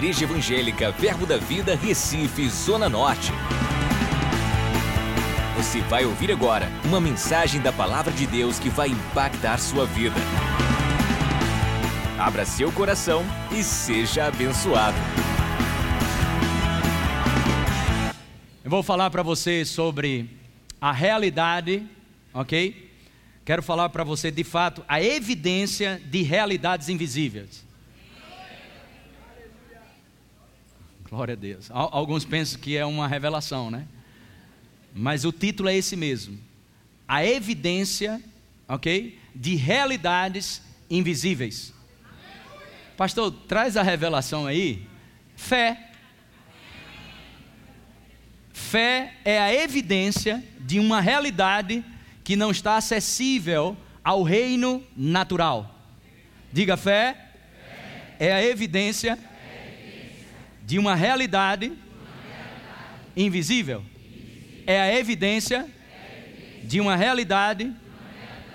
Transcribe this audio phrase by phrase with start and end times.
[0.00, 3.30] Igreja Evangélica Verbo da Vida, Recife, Zona Norte.
[5.58, 10.16] Você vai ouvir agora uma mensagem da Palavra de Deus que vai impactar sua vida.
[12.18, 13.22] Abra seu coração
[13.52, 14.96] e seja abençoado.
[18.64, 20.30] Eu vou falar para você sobre
[20.80, 21.86] a realidade,
[22.32, 22.90] ok?
[23.44, 27.68] Quero falar para você de fato a evidência de realidades invisíveis.
[31.10, 31.68] Glória a Deus.
[31.72, 33.84] Alguns pensam que é uma revelação, né?
[34.94, 36.38] Mas o título é esse mesmo.
[37.06, 38.22] A evidência,
[38.68, 39.18] ok?
[39.34, 41.74] De realidades invisíveis.
[42.96, 44.86] Pastor, traz a revelação aí.
[45.34, 45.90] Fé.
[48.52, 51.84] Fé é a evidência de uma realidade
[52.22, 55.74] que não está acessível ao reino natural.
[56.52, 57.32] Diga fé,
[58.16, 59.18] é a evidência
[60.70, 61.72] de uma realidade
[63.16, 63.82] invisível.
[64.64, 65.68] É a evidência
[66.62, 67.74] de uma realidade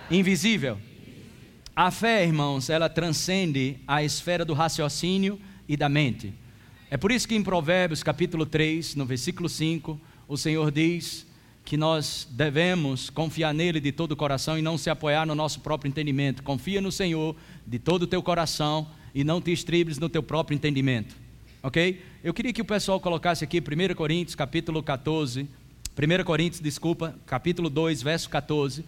[0.10, 0.80] invisível.
[1.76, 6.34] A fé, irmãos, ela transcende a esfera do raciocínio e da mente.
[6.90, 11.28] É por isso que em Provérbios capítulo 3, no versículo 5, o Senhor diz
[11.66, 15.60] que nós devemos confiar nele de todo o coração e não se apoiar no nosso
[15.60, 16.44] próprio entendimento.
[16.44, 17.36] Confia no Senhor
[17.68, 21.25] de todo o teu coração e não te estribes no teu próprio entendimento
[21.66, 22.00] ok?
[22.24, 25.50] Eu queria que o pessoal colocasse aqui 1 Coríntios, capítulo 14,
[25.98, 28.86] 1 Coríntios, desculpa, capítulo 2, verso 14,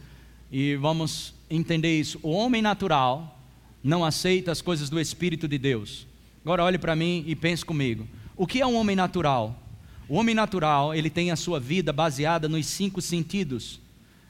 [0.52, 2.20] e vamos entender isso.
[2.22, 3.42] O homem natural
[3.84, 6.06] não aceita as coisas do Espírito de Deus.
[6.46, 8.08] Agora olhe para mim e pense comigo.
[8.36, 9.60] O que é um homem natural?
[10.08, 13.80] O homem natural, ele tem a sua vida baseada nos cinco sentidos.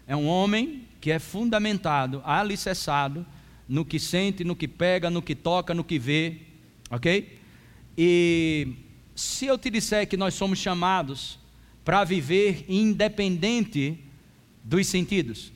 [0.07, 3.25] É um homem que é fundamentado, alicerçado
[3.67, 6.37] no que sente, no que pega, no que toca, no que vê,
[6.89, 7.36] ok?
[7.97, 8.75] E
[9.15, 11.39] se eu te disser que nós somos chamados
[11.83, 13.97] para viver independente
[14.63, 15.51] dos sentidos.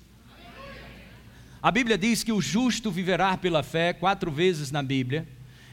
[1.61, 5.27] A Bíblia diz que o justo viverá pela fé, quatro vezes na Bíblia.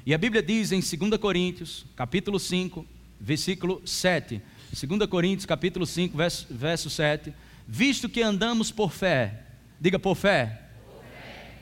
[0.05, 2.85] E a Bíblia diz em 2 Coríntios, capítulo 5,
[3.19, 4.43] versículo 7.
[4.71, 7.33] 2 Coríntios, capítulo 5, verso, verso 7.
[7.67, 9.45] Visto que andamos por fé,
[9.81, 11.53] diga por fé, por fé.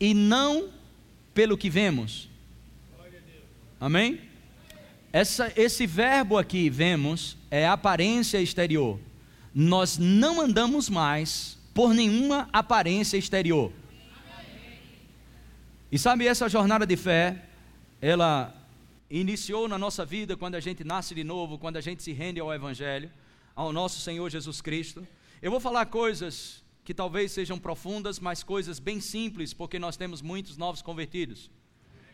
[0.00, 0.70] e não
[1.32, 2.28] pelo que vemos.
[3.80, 4.27] Amém?
[5.12, 9.00] Essa, esse verbo aqui, vemos, é aparência exterior.
[9.54, 13.72] Nós não andamos mais por nenhuma aparência exterior.
[15.90, 17.46] E sabe, essa jornada de fé,
[18.00, 18.54] ela
[19.10, 22.38] iniciou na nossa vida quando a gente nasce de novo, quando a gente se rende
[22.38, 23.10] ao Evangelho,
[23.56, 25.06] ao nosso Senhor Jesus Cristo.
[25.40, 30.20] Eu vou falar coisas que talvez sejam profundas, mas coisas bem simples, porque nós temos
[30.20, 31.50] muitos novos convertidos.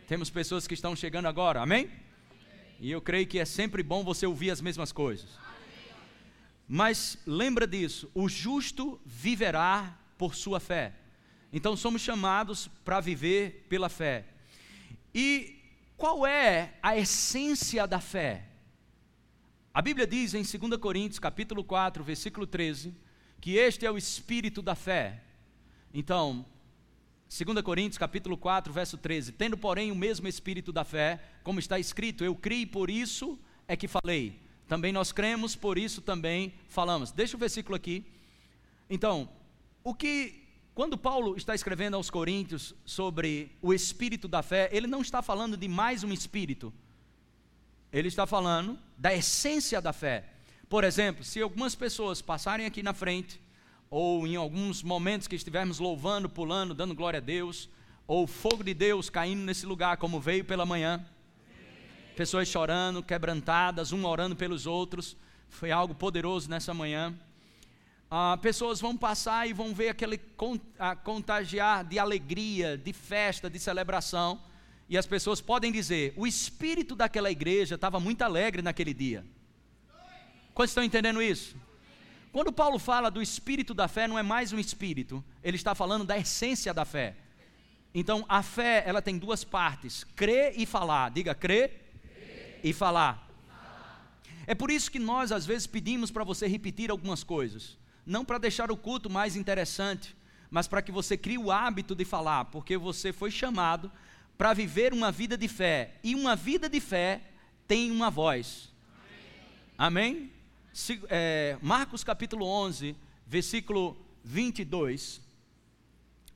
[0.07, 1.91] Temos pessoas que estão chegando agora, amém?
[2.81, 5.29] E eu creio que é sempre bom você ouvir as mesmas coisas.
[6.69, 10.95] Mas lembra disso: o justo viverá por sua fé.
[11.53, 14.27] Então somos chamados para viver pela fé.
[15.15, 15.61] E
[15.97, 18.49] qual é a essência da fé?
[19.73, 22.95] A Bíblia diz em 2 Coríntios, capítulo 4, versículo 13,
[23.41, 25.23] que este é o espírito da fé.
[25.93, 26.45] Então,
[27.29, 29.33] 2 Coríntios capítulo 4, verso 13.
[29.33, 33.77] Tendo, porém, o mesmo espírito da fé, como está escrito, eu criei, por isso é
[33.77, 34.41] que falei.
[34.69, 37.11] Também nós cremos, por isso também falamos.
[37.11, 38.05] Deixa o versículo aqui.
[38.89, 39.29] Então,
[39.83, 45.03] o que quando Paulo está escrevendo aos Coríntios sobre o espírito da fé, ele não
[45.03, 46.73] está falando de mais um espírito.
[47.93, 50.25] Ele está falando da essência da fé.
[50.69, 53.41] Por exemplo, se algumas pessoas passarem aqui na frente
[53.97, 57.71] ou em alguns momentos que estivermos louvando, pulando, dando glória a Deus,
[58.09, 61.07] ou fogo de Deus caindo nesse lugar, como veio pela manhã.
[62.17, 65.17] Pessoas chorando, quebrantadas, um orando pelos outros.
[65.49, 67.15] Foi algo poderoso nessa manhã.
[68.11, 70.21] Ah, pessoas vão passar e vão ver aquele
[71.05, 74.43] contagiar de alegria, de festa, de celebração.
[74.89, 79.25] E as pessoas podem dizer: o espírito daquela igreja estava muito alegre naquele dia.
[80.53, 81.55] Quantos estão entendendo isso?
[82.35, 86.05] Quando Paulo fala do espírito da fé, não é mais um espírito, ele está falando
[86.05, 87.15] da essência da fé.
[87.95, 91.13] Então, a fé, ela tem duas partes: crer e falar.
[91.13, 92.61] Diga, crer, crer.
[92.65, 93.31] e falar.
[94.49, 97.79] É por isso que nós, às vezes, pedimos para você repetir algumas coisas.
[98.05, 100.17] Não para deixar o culto mais interessante,
[100.51, 103.93] mas para que você crie o hábito de falar, porque você foi chamado
[104.37, 106.01] para viver uma vida de fé.
[106.03, 107.21] E uma vida de fé
[107.69, 108.73] tem uma voz.
[109.79, 110.09] Amém?
[110.17, 110.34] Amém?
[111.09, 115.21] É, Marcos capítulo 11, versículo 22.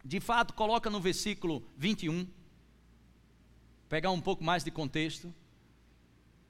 [0.05, 2.27] De fato, coloca no versículo 21.
[3.89, 5.35] Pegar um pouco mais de contexto.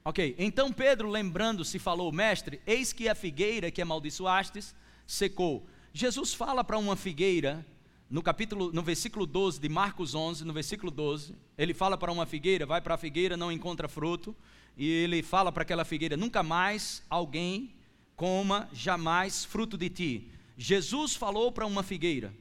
[0.05, 4.75] Ok, então Pedro, lembrando-se, falou: Mestre, eis que a figueira que amaldiçoastes
[5.07, 5.67] secou.
[5.91, 7.65] Jesus fala para uma figueira,
[8.07, 12.27] no capítulo, no versículo 12 de Marcos 11, no versículo 12, ele fala para uma
[12.27, 14.35] figueira, vai para a figueira, não encontra fruto,
[14.77, 17.78] e ele fala para aquela figueira: nunca mais alguém
[18.19, 20.27] coma jamais fruto de ti.
[20.57, 22.33] Jesus falou para uma figueira,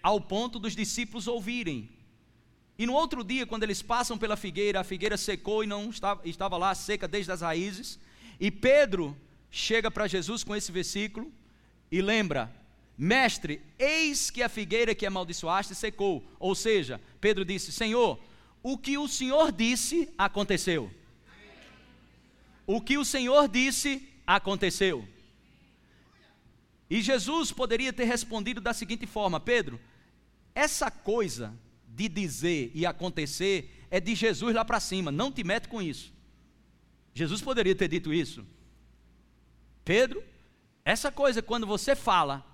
[0.00, 1.90] ao ponto dos discípulos ouvirem.
[2.78, 6.20] E no outro dia, quando eles passam pela figueira, a figueira secou e não estava,
[6.24, 7.98] estava lá seca desde as raízes.
[8.38, 9.16] E Pedro
[9.50, 11.32] chega para Jesus com esse versículo
[11.90, 12.54] e lembra:
[12.96, 16.24] Mestre, eis que a figueira que amaldiçoaste secou.
[16.38, 18.20] Ou seja, Pedro disse: Senhor,
[18.62, 20.88] o que o Senhor disse aconteceu.
[22.64, 25.06] O que o Senhor disse aconteceu.
[26.88, 29.80] E Jesus poderia ter respondido da seguinte forma: Pedro,
[30.54, 31.54] essa coisa
[31.86, 36.12] de dizer e acontecer é de Jesus lá para cima, não te mete com isso.
[37.14, 38.46] Jesus poderia ter dito isso.
[39.84, 40.22] Pedro,
[40.84, 42.44] essa coisa quando você fala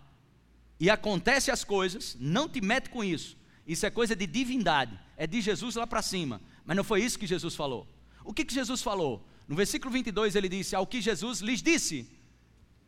[0.78, 3.36] e acontece as coisas, não te mete com isso.
[3.66, 6.40] Isso é coisa de divindade, é de Jesus lá para cima.
[6.64, 7.86] Mas não foi isso que Jesus falou.
[8.24, 9.26] O que, que Jesus falou?
[9.52, 12.08] No versículo 22 ele disse: Ao que Jesus lhes disse: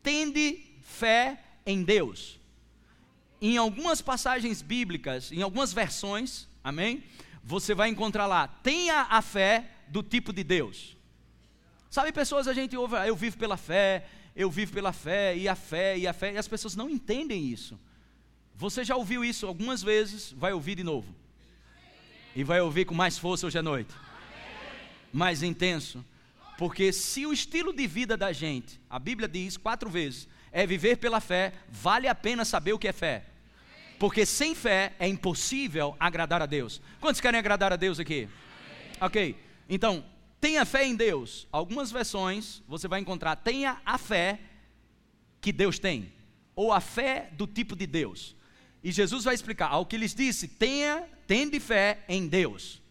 [0.03, 2.41] Tende fé em Deus
[3.39, 7.05] em algumas passagens bíblicas, em algumas versões, amém?
[7.43, 10.97] Você vai encontrar lá, tenha a fé do tipo de Deus.
[11.91, 15.47] Sabe, pessoas, a gente ouve, ah, eu vivo pela fé, eu vivo pela fé, e
[15.47, 17.79] a fé, e a fé, e as pessoas não entendem isso.
[18.55, 21.15] Você já ouviu isso algumas vezes, vai ouvir de novo.
[22.35, 23.93] E vai ouvir com mais força hoje à noite.
[25.13, 26.03] Mais intenso.
[26.57, 30.97] Porque se o estilo de vida da gente, a Bíblia diz quatro vezes, é viver
[30.97, 33.25] pela fé, vale a pena saber o que é fé.
[33.99, 36.81] Porque sem fé é impossível agradar a Deus.
[37.01, 38.29] Quantos querem agradar a Deus aqui?
[39.01, 39.37] Ok.
[39.69, 40.05] Então,
[40.41, 41.49] tenha fé em Deus.
[41.51, 44.39] Algumas versões você vai encontrar tenha a fé
[45.41, 46.13] que Deus tem,
[46.55, 48.35] ou a fé do tipo de Deus.
[48.83, 52.83] E Jesus vai explicar ao que lhes disse: tenha, tende fé em Deus.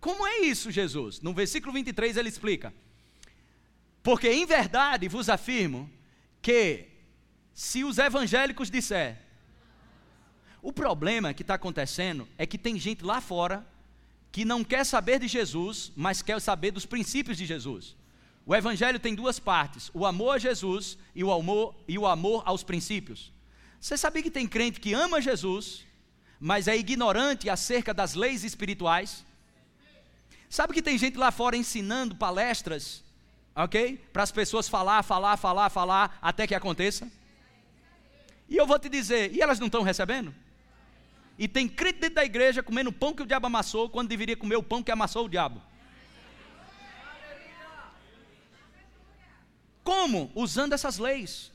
[0.00, 1.20] Como é isso, Jesus?
[1.20, 2.74] No versículo 23 ele explica:
[4.02, 5.90] Porque em verdade vos afirmo
[6.40, 6.88] que
[7.54, 9.22] se os evangélicos disser
[10.62, 13.66] o problema que está acontecendo é que tem gente lá fora
[14.30, 17.96] que não quer saber de Jesus, mas quer saber dos princípios de Jesus.
[18.46, 22.42] O Evangelho tem duas partes: o amor a Jesus e o amor, e o amor
[22.46, 23.32] aos princípios.
[23.80, 25.84] Você sabia que tem crente que ama Jesus,
[26.38, 29.24] mas é ignorante acerca das leis espirituais?
[30.48, 33.02] Sabe que tem gente lá fora ensinando palestras,
[33.54, 33.98] ok?
[34.12, 37.10] Para as pessoas falar, falar, falar, falar, até que aconteça?
[38.48, 40.34] E eu vou te dizer, e elas não estão recebendo?
[41.38, 44.56] E tem crente dentro da igreja comendo pão que o diabo amassou, quando deveria comer
[44.56, 45.62] o pão que amassou o diabo.
[49.82, 50.30] Como?
[50.34, 51.50] Usando essas leis.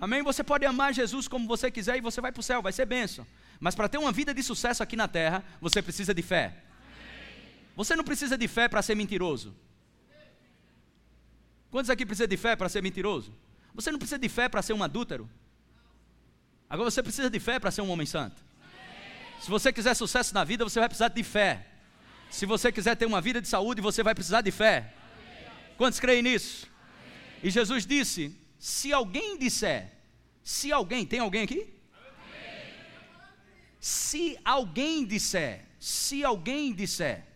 [0.00, 0.22] Amém?
[0.22, 2.84] Você pode amar Jesus como você quiser e você vai para o céu, vai ser
[2.84, 3.26] bênção.
[3.58, 6.54] Mas para ter uma vida de sucesso aqui na terra, você precisa de fé.
[7.74, 9.54] Você não precisa de fé para ser mentiroso.
[11.76, 13.30] Quantos aqui precisam de fé para ser mentiroso?
[13.74, 15.28] Você não precisa de fé para ser um adúltero.
[16.70, 18.42] Agora você precisa de fé para ser um homem santo.
[19.42, 21.66] Se você quiser sucesso na vida, você vai precisar de fé.
[22.30, 24.94] Se você quiser ter uma vida de saúde, você vai precisar de fé.
[25.76, 26.66] Quantos creem nisso?
[27.42, 29.92] E Jesus disse: se alguém disser,
[30.42, 31.74] se alguém, tem alguém aqui?
[33.78, 37.26] Se alguém disser, se alguém disser,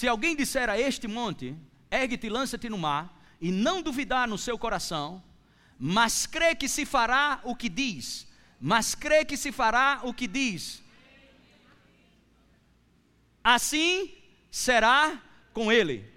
[0.00, 1.54] se alguém disser a este monte,
[1.90, 3.04] ergue-te e lança-te no mar,
[3.38, 5.22] e não duvidar no seu coração,
[5.78, 8.26] mas crê que se fará o que diz,
[8.58, 10.82] mas crê que se fará o que diz.
[13.44, 14.10] Assim
[14.50, 15.20] será
[15.52, 16.10] com ele.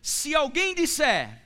[0.00, 1.42] Se alguém disser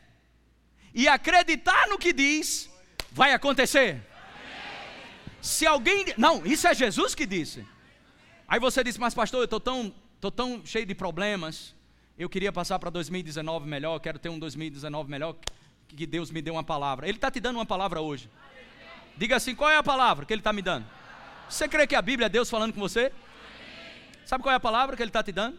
[0.95, 2.71] e acreditar no que diz,
[3.11, 4.01] vai acontecer.
[5.41, 6.15] Se alguém.
[6.17, 7.67] Não, isso é Jesus que disse.
[8.47, 9.93] Aí você disse, mas pastor, eu estou tão,
[10.23, 11.75] tô tão cheio de problemas.
[12.17, 15.35] Eu queria passar para 2019 melhor, quero ter um 2019 melhor
[15.89, 17.09] que Deus me deu uma palavra.
[17.09, 18.31] Ele está te dando uma palavra hoje.
[19.17, 20.87] Diga assim: qual é a palavra que Ele está me dando?
[21.49, 23.13] Você crê que a Bíblia é Deus falando com você?
[24.25, 25.59] Sabe qual é a palavra que Ele está te dando?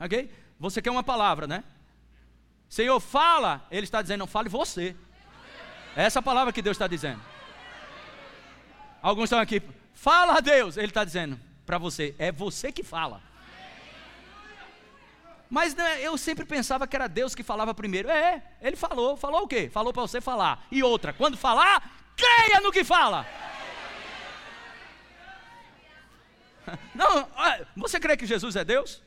[0.00, 0.28] Ok?
[0.58, 1.62] Você quer uma palavra, né?
[2.68, 3.64] Senhor, fala.
[3.70, 4.96] Ele está dizendo: não fale você.
[5.94, 7.22] É essa palavra que Deus está dizendo.
[9.00, 9.62] Alguns estão aqui.
[9.94, 10.76] Fala a Deus.
[10.76, 13.31] Ele está dizendo para você: é você que fala.
[15.52, 18.08] Mas né, eu sempre pensava que era Deus que falava primeiro.
[18.08, 19.18] É, ele falou.
[19.18, 19.68] Falou o quê?
[19.68, 20.66] Falou para você falar.
[20.70, 23.26] E outra, quando falar, creia no que fala.
[26.94, 27.28] Não,
[27.76, 29.02] Você crê que Jesus é Deus?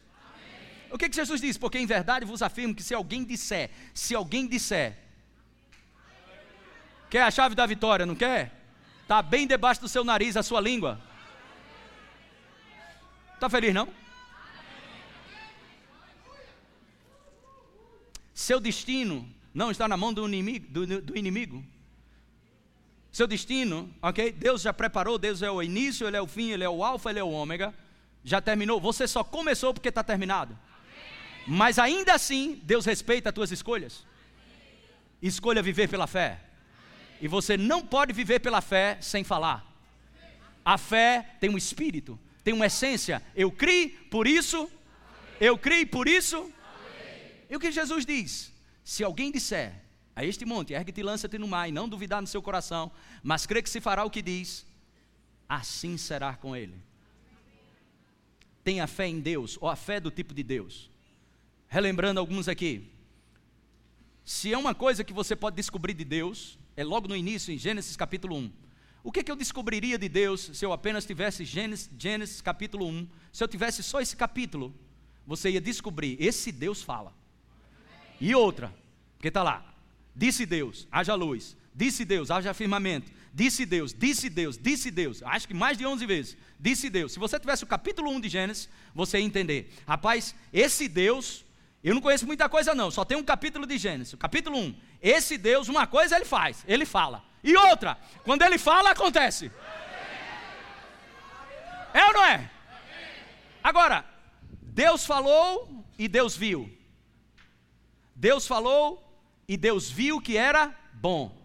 [0.91, 1.57] O que, que Jesus diz?
[1.57, 4.95] Porque em verdade vos afirmo que se alguém disser, se alguém disser,
[7.09, 8.51] quer a chave da vitória, não quer?
[9.01, 11.01] Está bem debaixo do seu nariz a sua língua.
[13.33, 14.04] Está feliz não?
[18.35, 21.63] Seu destino não está na mão do inimigo, do, do inimigo.
[23.09, 24.33] Seu destino, ok?
[24.33, 27.09] Deus já preparou, Deus é o início, Ele é o fim, Ele é o alfa,
[27.09, 27.73] Ele é o ômega.
[28.25, 28.81] Já terminou.
[28.81, 30.59] Você só começou porque está terminado.
[31.47, 34.05] Mas ainda assim, Deus respeita as tuas escolhas.
[35.21, 36.41] Escolha viver pela fé.
[37.21, 39.65] E você não pode viver pela fé sem falar.
[40.65, 43.23] A fé tem um espírito, tem uma essência.
[43.33, 44.69] Eu criei por isso,
[45.39, 46.51] eu criei por isso.
[47.49, 48.51] E o que Jesus diz?
[48.83, 49.73] Se alguém disser
[50.15, 53.45] a este monte, ergue-te e lança-te no mar, e não duvidar no seu coração, mas
[53.45, 54.65] crê que se fará o que diz,
[55.47, 56.75] assim será com ele.
[58.63, 60.89] Tenha fé em Deus, ou a fé do tipo de Deus.
[61.67, 62.89] Relembrando alguns aqui.
[64.23, 67.57] Se é uma coisa que você pode descobrir de Deus, é logo no início, em
[67.57, 68.51] Gênesis capítulo 1.
[69.03, 73.07] O que, que eu descobriria de Deus se eu apenas tivesse Gênesis, Gênesis capítulo 1?
[73.31, 74.73] Se eu tivesse só esse capítulo,
[75.27, 77.13] você ia descobrir, esse Deus fala.
[78.19, 78.73] E outra,
[79.15, 79.65] porque está lá,
[80.15, 85.47] disse Deus, haja luz, disse Deus, haja firmamento, disse Deus, disse Deus, disse Deus, acho
[85.47, 87.13] que mais de 11 vezes, disse Deus.
[87.13, 89.73] Se você tivesse o capítulo 1 de Gênesis, você ia entender.
[89.85, 91.45] Rapaz, esse Deus
[91.85, 94.75] eu não conheço muita coisa, não, só tem um capítulo de Gênesis, capítulo 1.
[94.99, 97.23] Esse Deus, uma coisa ele faz, ele fala.
[97.43, 99.51] E outra, quando ele fala, acontece.
[101.93, 102.49] É ou não é?
[103.63, 104.03] Agora,
[104.63, 106.75] Deus falou e Deus viu.
[108.15, 109.05] Deus falou
[109.47, 111.35] e Deus viu que era bom.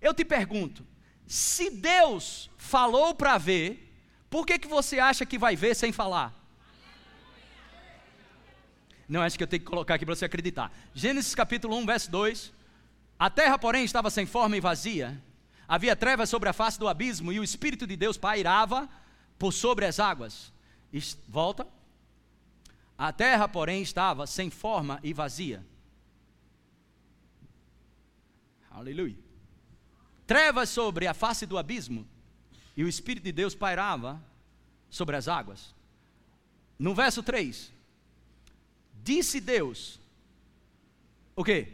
[0.00, 0.86] Eu te pergunto,
[1.26, 3.92] se Deus falou para ver,
[4.30, 6.32] por que, que você acha que vai ver sem falar?
[9.08, 10.72] Não, acho que eu tenho que colocar aqui para você acreditar.
[10.94, 12.52] Gênesis capítulo 1, verso 2.
[13.18, 15.20] A terra, porém, estava sem forma e vazia.
[15.68, 18.88] Havia trevas sobre a face do abismo e o Espírito de Deus pairava
[19.38, 20.52] por sobre as águas.
[21.28, 21.66] Volta.
[22.96, 25.64] A terra, porém, estava sem forma e vazia.
[28.74, 29.16] Aleluia.
[30.26, 32.06] Trevas sobre a face do abismo
[32.76, 34.22] e o Espírito de Deus pairava
[34.90, 35.74] sobre as águas.
[36.78, 37.72] No verso 3,
[39.04, 40.00] Disse Deus:
[41.36, 41.68] O quê?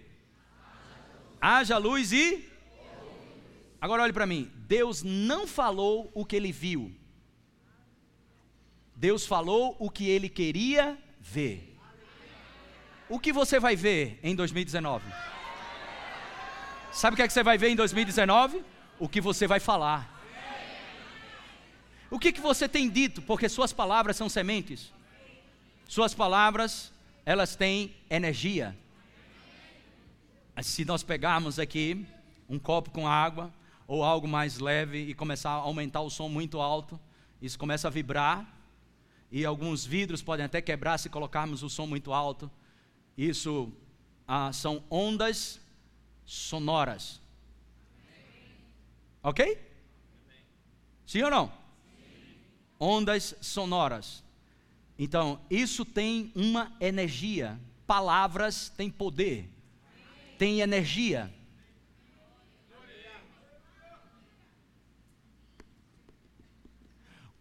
[1.41, 2.45] Haja luz e.
[3.81, 4.51] Agora olhe para mim.
[4.67, 6.93] Deus não falou o que ele viu.
[8.97, 11.79] Deus falou o que ele queria ver.
[13.09, 15.05] O que você vai ver em 2019?
[16.93, 18.65] Sabe o que, é que você vai ver em 2019?
[18.99, 20.21] O que você vai falar.
[22.11, 23.23] O que, que você tem dito?
[23.23, 24.93] Porque suas palavras são sementes.
[25.89, 26.93] Suas palavras
[27.25, 28.77] elas têm energia.
[30.63, 32.05] Se nós pegarmos aqui
[32.49, 33.55] um copo com água
[33.87, 36.99] ou algo mais leve e começar a aumentar o som muito alto,
[37.41, 38.45] isso começa a vibrar
[39.31, 42.51] e alguns vidros podem até quebrar se colocarmos o som muito alto.
[43.17, 43.73] Isso
[44.27, 45.61] ah, são ondas
[46.31, 47.21] sonoras.
[49.21, 49.59] Ok?
[51.05, 51.53] Sim ou não?
[52.79, 54.23] Ondas sonoras.
[54.97, 57.61] Então, isso tem uma energia.
[57.85, 59.51] Palavras têm poder,
[60.39, 61.35] tem energia.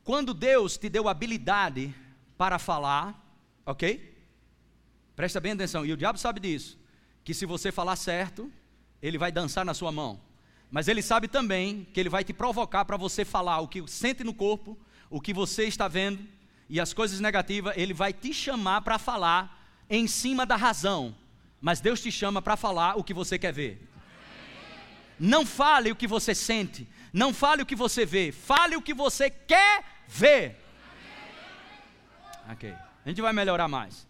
[0.04, 1.94] Quando Deus te deu habilidade
[2.36, 3.24] para falar,
[3.64, 4.18] ok?
[5.16, 6.80] Presta bem atenção, e o diabo sabe disso,
[7.24, 8.52] que se você falar certo,
[9.02, 10.20] ele vai dançar na sua mão.
[10.72, 14.24] Mas ele sabe também que ele vai te provocar para você falar o que sente
[14.24, 14.78] no corpo,
[15.10, 16.24] o que você está vendo,
[16.70, 21.16] e as coisas negativas, ele vai te chamar para falar em cima da razão.
[21.60, 23.90] Mas Deus te chama para falar o que você quer ver.
[25.20, 28.94] Não fale o que você sente, não fale o que você vê, fale o que
[28.94, 30.64] você quer ver.
[32.52, 32.72] Ok,
[33.06, 34.08] a gente vai melhorar mais.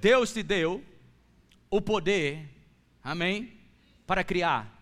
[0.00, 0.82] Deus te deu
[1.68, 2.48] o poder,
[3.02, 3.57] amém,
[4.08, 4.74] para criar.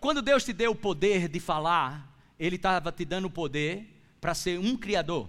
[0.00, 3.88] Quando Deus te deu o poder de falar, Ele estava te dando o poder
[4.20, 5.28] para ser um criador.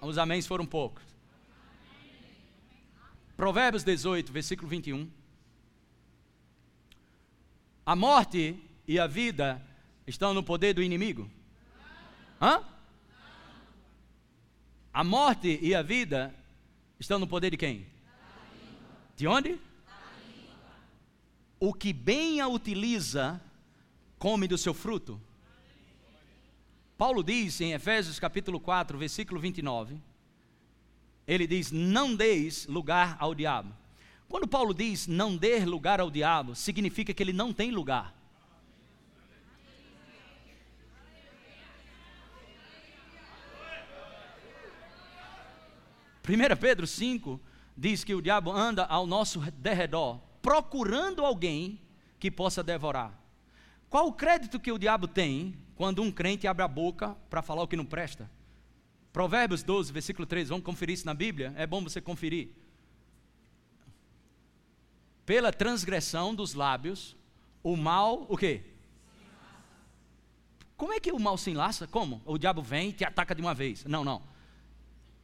[0.00, 1.04] Os améns foram poucos.
[3.36, 5.08] Provérbios 18, versículo 21.
[7.86, 9.64] A morte e a vida
[10.04, 11.30] estão no poder do inimigo?
[12.40, 12.64] Hã?
[14.92, 16.34] A morte e a vida
[16.98, 17.86] estão no poder de quem?
[19.16, 19.56] De onde?
[21.64, 23.40] O que bem a utiliza,
[24.18, 25.20] come do seu fruto.
[26.98, 29.96] Paulo diz em Efésios capítulo 4, versículo 29,
[31.24, 33.72] ele diz: Não deis lugar ao diabo.
[34.28, 38.12] Quando Paulo diz não dê lugar ao diabo, significa que ele não tem lugar.
[46.28, 47.40] 1 Pedro 5
[47.76, 51.80] diz que o diabo anda ao nosso derredor, procurando alguém
[52.18, 53.18] que possa devorar.
[53.88, 57.62] Qual o crédito que o diabo tem quando um crente abre a boca para falar
[57.62, 58.28] o que não presta?
[59.12, 61.52] Provérbios 12, versículo 3, vamos conferir isso na Bíblia?
[61.56, 62.50] É bom você conferir.
[65.24, 67.14] Pela transgressão dos lábios,
[67.62, 68.64] o mal, o quê?
[70.76, 71.86] Como é que o mal se enlaça?
[71.86, 72.20] Como?
[72.24, 73.84] O diabo vem e te ataca de uma vez.
[73.84, 74.22] Não, não.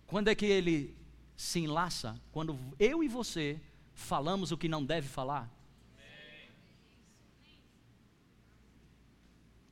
[0.06, 0.94] Quando é que ele
[1.36, 2.20] se enlaça?
[2.30, 3.60] Quando eu e você
[3.98, 5.50] falamos o que não deve falar.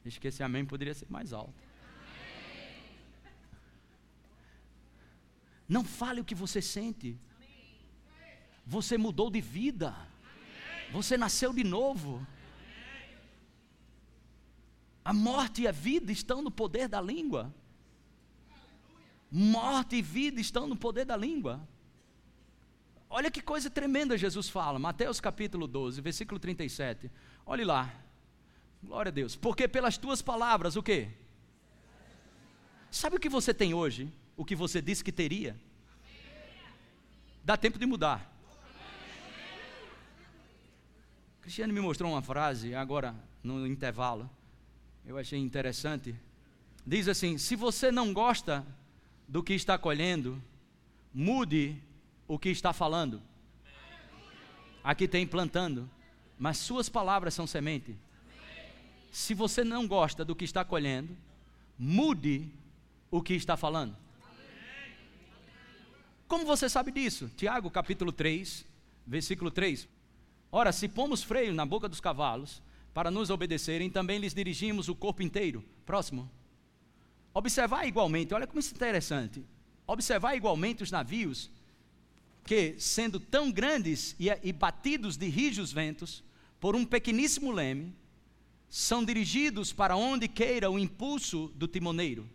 [0.05, 1.55] Esse amém poderia ser mais alto.
[5.69, 7.19] Não fale o que você sente.
[8.65, 9.97] Você mudou de vida.
[10.93, 12.25] Você nasceu de novo.
[15.05, 17.55] A morte e a vida estão no poder da língua.
[19.31, 21.67] Morte e vida estão no poder da língua.
[23.09, 27.11] Olha que coisa tremenda Jesus fala, Mateus capítulo 12, versículo 37.
[27.45, 27.95] Olhe lá.
[28.83, 29.37] Glória a Deus.
[29.37, 31.09] Porque pelas tuas palavras, o quê?
[32.91, 34.13] Sabe o que você tem hoje?
[34.37, 35.57] O que você disse que teria?
[37.45, 38.33] Dá tempo de mudar.
[41.41, 44.29] Cristiano me mostrou uma frase agora no intervalo.
[45.05, 46.15] Eu achei interessante.
[46.85, 48.67] Diz assim: se você não gosta
[49.29, 50.43] do que está colhendo,
[51.15, 51.81] mude
[52.29, 53.23] o que está falando.
[54.83, 55.91] Aqui tem plantando,
[56.39, 57.97] mas suas palavras são semente.
[59.11, 61.17] Se você não gosta do que está colhendo,
[61.79, 62.51] mude
[63.11, 63.97] o que está falando.
[66.29, 67.31] Como você sabe disso?
[67.37, 68.67] Tiago capítulo 3,
[69.07, 69.89] versículo 3.
[70.51, 72.63] Ora, se pomos freio na boca dos cavalos
[72.93, 75.65] para nos obedecerem, também lhes dirigimos o corpo inteiro.
[75.85, 76.31] Próximo.
[77.33, 79.45] Observar igualmente, olha como isso é interessante.
[79.87, 81.51] Observar igualmente os navios
[82.47, 86.23] que, sendo tão grandes e, e batidos de rijos ventos,
[86.61, 87.95] por um pequeníssimo leme,
[88.69, 92.29] são dirigidos para onde queira o impulso do timoneiro.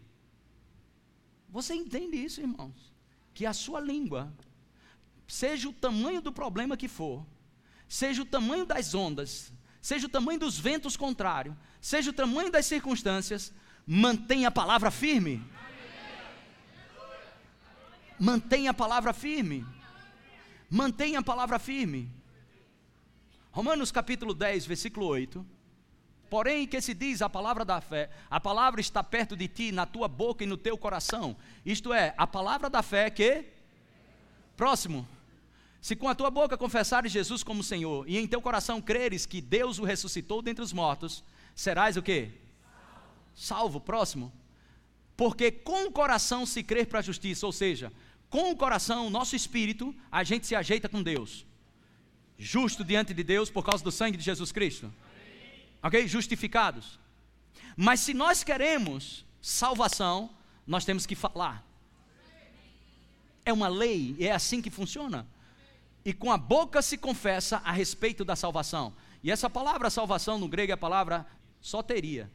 [1.50, 2.94] Você entende isso, irmãos?
[3.34, 4.32] Que a sua língua,
[5.28, 7.26] seja o tamanho do problema que for,
[7.88, 12.66] seja o tamanho das ondas, seja o tamanho dos ventos contrários, seja o tamanho das
[12.66, 13.54] circunstâncias,
[13.88, 15.44] mantenha a palavra firme.
[18.20, 19.66] Mantenha a palavra firme.
[20.72, 22.10] Mantenha a palavra firme.
[23.52, 25.46] Romanos capítulo 10, versículo 8.
[26.30, 29.86] Porém, que se diz a palavra da fé, a palavra está perto de ti, na
[29.86, 31.36] tua boca e no teu coração.
[31.66, 33.44] Isto é, a palavra da fé que.
[34.56, 35.06] Próximo.
[35.82, 39.42] Se com a tua boca confessares Jesus como Senhor e em teu coração creres que
[39.42, 42.32] Deus o ressuscitou dentre os mortos, serás o quê?
[43.34, 44.32] salvo, próximo.
[45.16, 47.92] Porque com o coração se crer para a justiça, ou seja,
[48.32, 51.46] com o coração, nosso espírito, a gente se ajeita com Deus.
[52.40, 54.92] Justo diante de Deus por causa do sangue de Jesus Cristo.
[55.84, 56.08] Ok?
[56.08, 56.98] Justificados.
[57.76, 60.30] Mas se nós queremos salvação,
[60.66, 61.62] nós temos que falar.
[63.44, 65.28] É uma lei, é assim que funciona.
[66.06, 68.94] E com a boca se confessa a respeito da salvação.
[69.22, 71.28] E essa palavra salvação no grego é a palavra
[71.60, 72.32] soteria.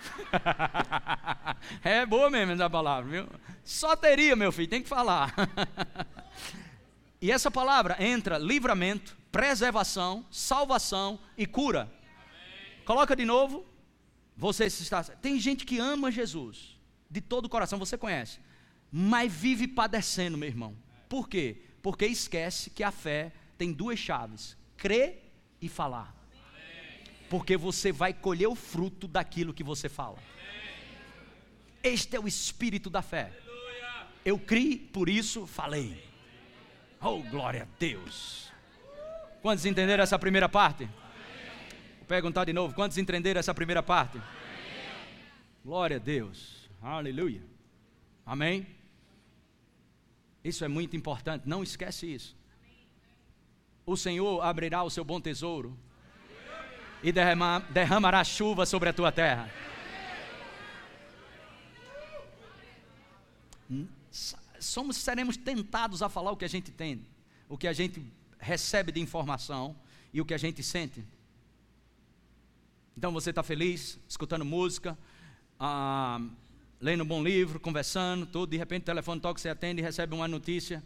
[1.84, 3.28] é boa mesmo essa palavra, viu?
[3.64, 5.34] Só teria, meu filho, tem que falar.
[7.20, 11.90] e essa palavra entra livramento, preservação, salvação e cura.
[12.84, 13.66] Coloca de novo.
[14.36, 15.02] Você está.
[15.02, 16.78] Tem gente que ama Jesus
[17.10, 18.38] de todo o coração, você conhece,
[18.90, 20.76] mas vive padecendo, meu irmão.
[21.08, 21.62] Por quê?
[21.82, 26.19] Porque esquece que a fé tem duas chaves: crer e falar
[27.30, 30.18] porque você vai colher o fruto daquilo que você fala.
[31.80, 33.32] Este é o espírito da fé.
[34.24, 36.04] Eu criei, por isso falei.
[37.00, 38.50] Oh, glória a Deus.
[39.40, 40.84] Quantos entenderam essa primeira parte?
[41.98, 44.20] Vou perguntar de novo: quantos entenderam essa primeira parte?
[45.64, 46.68] Glória a Deus.
[46.82, 47.42] Aleluia.
[48.26, 48.66] Amém?
[50.42, 52.36] Isso é muito importante, não esquece isso.
[53.86, 55.78] O Senhor abrirá o seu bom tesouro
[57.02, 59.50] e derramar, derramará chuva sobre a tua terra.
[64.58, 67.06] Somos, seremos tentados a falar o que a gente tem,
[67.48, 68.04] o que a gente
[68.38, 69.76] recebe de informação
[70.12, 71.04] e o que a gente sente.
[72.96, 74.98] Então você está feliz, escutando música,
[75.58, 76.20] ah,
[76.80, 80.14] lendo um bom livro, conversando, tudo, de repente o telefone toca, você atende e recebe
[80.14, 80.82] uma notícia,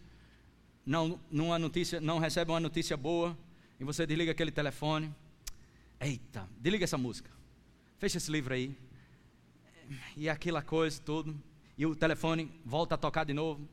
[0.84, 3.36] não, numa notícia, não recebe uma notícia boa,
[3.80, 5.12] e você desliga aquele telefone.
[6.04, 7.30] Eita, desliga essa música.
[7.96, 8.76] Fecha esse livro aí.
[10.14, 11.34] E aquela coisa, tudo.
[11.78, 13.66] E o telefone volta a tocar de novo.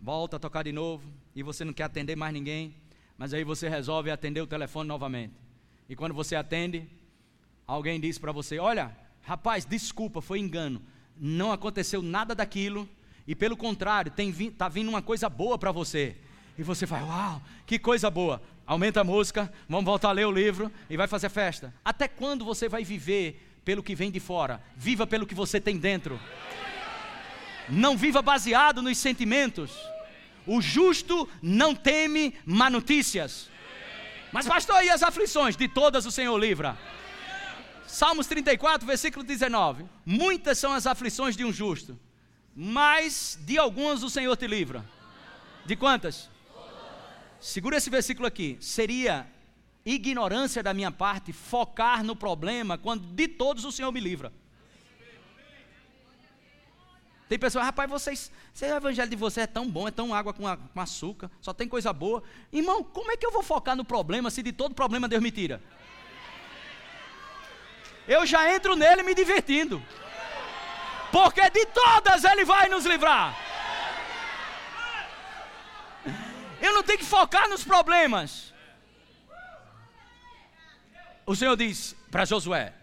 [0.00, 1.06] Volta a tocar de novo.
[1.36, 2.74] E você não quer atender mais ninguém.
[3.18, 5.34] Mas aí você resolve atender o telefone novamente.
[5.86, 6.88] E quando você atende,
[7.66, 10.80] alguém diz para você: Olha, rapaz, desculpa, foi engano.
[11.14, 12.88] Não aconteceu nada daquilo.
[13.26, 16.16] E pelo contrário, está vindo uma coisa boa para você.
[16.56, 18.40] E você fala: Uau, que coisa boa.
[18.70, 21.74] Aumenta a música, vamos voltar a ler o livro e vai fazer festa.
[21.84, 24.62] Até quando você vai viver pelo que vem de fora?
[24.76, 26.20] Viva pelo que você tem dentro.
[27.68, 29.76] Não viva baseado nos sentimentos.
[30.46, 33.50] O justo não teme má notícias.
[34.30, 35.56] Mas, pastor, e as aflições?
[35.56, 36.78] De todas o Senhor livra.
[37.88, 41.98] Salmos 34, versículo 19: Muitas são as aflições de um justo,
[42.54, 44.88] mas de algumas o Senhor te livra.
[45.66, 46.30] De quantas?
[47.40, 48.58] Segura esse versículo aqui.
[48.60, 49.26] Seria
[49.84, 54.32] ignorância da minha parte focar no problema quando de todos o Senhor me livra.
[57.28, 60.44] Tem pessoas, rapaz, vocês, o evangelho de vocês é tão bom, é tão água com,
[60.44, 62.24] com açúcar, só tem coisa boa.
[62.52, 65.30] Irmão, como é que eu vou focar no problema se de todo problema Deus me
[65.30, 65.62] tira?
[68.08, 69.80] Eu já entro nele me divertindo.
[71.12, 73.49] Porque de todas ele vai nos livrar.
[76.60, 78.52] Eu não tenho que focar nos problemas.
[81.24, 82.74] O Senhor diz para Josué,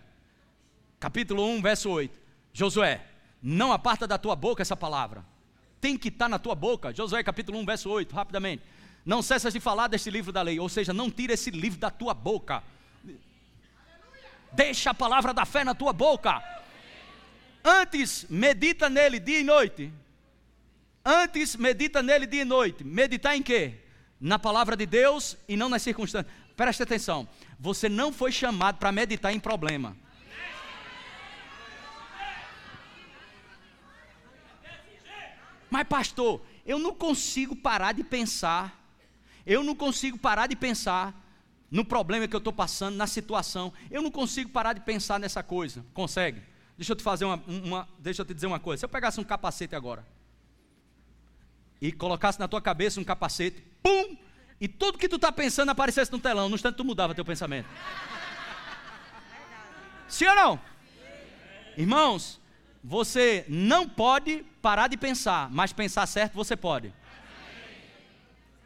[0.99, 2.19] capítulo 1, verso 8:
[2.53, 3.05] Josué,
[3.41, 5.23] não aparta da tua boca essa palavra,
[5.79, 6.93] tem que estar na tua boca.
[6.93, 8.63] Josué, capítulo 1, verso 8, rapidamente.
[9.05, 11.89] Não cessas de falar deste livro da lei, ou seja, não tira esse livro da
[11.89, 12.63] tua boca.
[14.51, 16.41] Deixa a palavra da fé na tua boca.
[17.63, 19.93] Antes, medita nele dia e noite
[21.09, 22.83] Antes, medita nele dia e noite.
[22.83, 23.75] Meditar em quê?
[24.19, 26.29] Na palavra de Deus e não nas circunstâncias.
[26.53, 27.25] Preste atenção.
[27.57, 29.95] Você não foi chamado para meditar em problema.
[35.69, 38.77] Mas, pastor, eu não consigo parar de pensar.
[39.45, 41.15] Eu não consigo parar de pensar
[41.71, 43.71] no problema que eu estou passando, na situação.
[43.89, 45.85] Eu não consigo parar de pensar nessa coisa.
[45.93, 46.41] Consegue?
[46.77, 48.81] Deixa eu te fazer uma, uma, deixa eu te dizer uma coisa.
[48.81, 50.16] Se eu pegasse um capacete agora
[51.81, 54.17] e colocasse na tua cabeça um capacete, pum,
[54.59, 57.67] e tudo que tu está pensando aparecesse no telão, no instante tu mudava teu pensamento.
[60.07, 60.59] Sim ou não?
[61.75, 62.41] Irmãos,
[62.83, 66.93] você não pode parar de pensar, mas pensar certo você pode.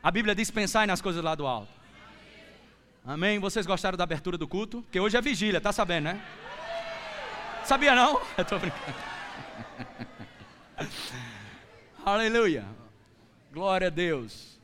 [0.01, 1.71] A Bíblia diz pensar nas coisas lá do alto.
[3.05, 3.39] Amém?
[3.39, 4.81] Vocês gostaram da abertura do culto?
[4.83, 6.21] Porque hoje é vigília, tá sabendo, né?
[7.65, 8.21] Sabia não?
[8.37, 8.95] Eu tô brincando.
[12.05, 12.80] Aleluia.
[13.51, 14.57] Glória a Deus.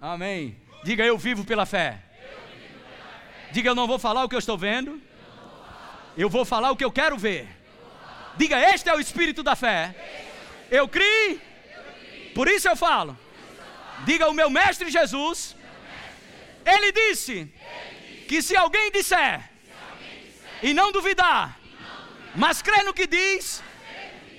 [0.00, 0.56] Amém.
[0.84, 1.98] Diga eu vivo pela fé.
[3.50, 5.02] Diga eu não vou falar o que eu estou vendo.
[6.16, 7.48] Eu vou falar o que eu quero ver.
[8.36, 9.94] Diga este é o espírito da fé.
[10.70, 11.40] Eu criei.
[12.32, 13.18] Por isso eu falo.
[14.04, 15.56] Diga o meu mestre Jesus.
[16.64, 17.52] Ele disse
[18.28, 19.50] que se alguém disser
[20.62, 21.58] e não duvidar,
[22.36, 23.60] mas crer no que diz,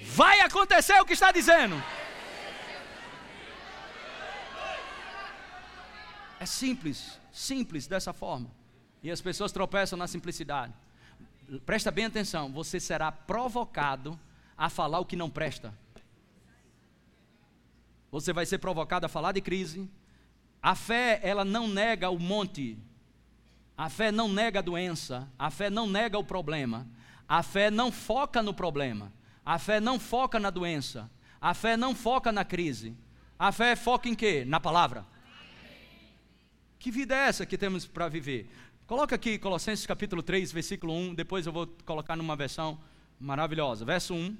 [0.03, 1.83] vai acontecer o que está dizendo.
[6.41, 8.49] É simples, simples dessa forma.
[9.03, 10.73] E as pessoas tropeçam na simplicidade.
[11.67, 14.19] Presta bem atenção, você será provocado
[14.57, 15.71] a falar o que não presta.
[18.09, 19.87] Você vai ser provocado a falar de crise.
[20.59, 22.75] A fé, ela não nega o monte.
[23.77, 25.31] A fé não nega a doença.
[25.37, 26.87] A fé não nega o problema.
[27.29, 29.13] A fé não foca no problema.
[29.45, 31.07] A fé não foca na doença.
[31.39, 32.97] A fé não foca na crise.
[33.37, 34.43] A fé foca em quê?
[34.43, 35.05] Na palavra.
[36.81, 38.49] Que vida é essa que temos para viver?
[38.87, 42.81] Coloca aqui Colossenses capítulo 3, versículo 1, depois eu vou colocar numa versão
[43.19, 43.85] maravilhosa.
[43.85, 44.35] Verso 1.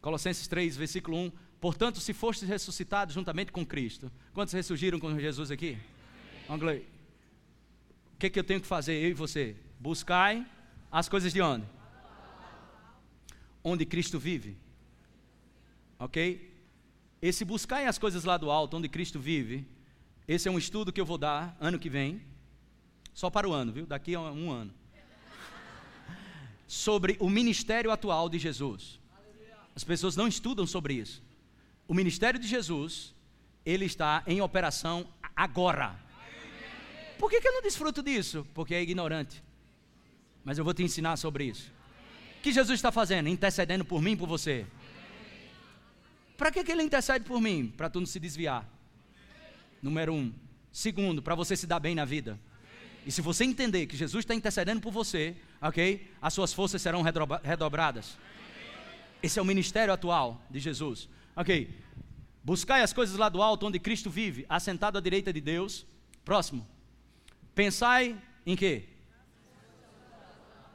[0.00, 1.32] Colossenses 3, versículo 1.
[1.60, 4.12] Portanto, se fostes ressuscitados juntamente com Cristo.
[4.32, 5.76] Quantos ressurgiram com Jesus aqui?
[6.48, 6.56] O
[8.16, 9.56] que, que eu tenho que fazer, eu e você?
[9.80, 10.46] Buscai
[10.88, 11.66] as coisas de onde?
[13.64, 14.56] Onde Cristo vive.
[15.98, 16.48] Ok?
[17.20, 19.66] Esse buscai as coisas lá do alto, onde Cristo vive,
[20.28, 22.20] esse é um estudo que eu vou dar ano que vem,
[23.14, 23.86] só para o ano, viu?
[23.86, 24.74] Daqui a um ano.
[26.66, 29.00] Sobre o ministério atual de Jesus.
[29.74, 31.22] As pessoas não estudam sobre isso.
[31.86, 33.14] O ministério de Jesus,
[33.64, 35.94] ele está em operação agora.
[37.18, 38.46] Por que, que eu não desfruto disso?
[38.54, 39.44] Porque é ignorante.
[40.42, 41.70] Mas eu vou te ensinar sobre isso.
[42.42, 43.28] que Jesus está fazendo?
[43.28, 44.66] Intercedendo por mim e por você.
[46.36, 47.72] Para que, que ele intercede por mim?
[47.76, 48.66] Para tu não se desviar.
[49.86, 50.34] Número um.
[50.72, 52.36] Segundo, para você se dar bem na vida.
[53.06, 56.10] E se você entender que Jesus está intercedendo por você, ok?
[56.20, 58.18] As suas forças serão redobradas.
[59.22, 61.08] Esse é o ministério atual de Jesus.
[61.36, 61.72] Ok.
[62.42, 65.86] Buscai as coisas lá do alto, onde Cristo vive, assentado à direita de Deus.
[66.24, 66.66] Próximo.
[67.54, 68.88] Pensai em quê?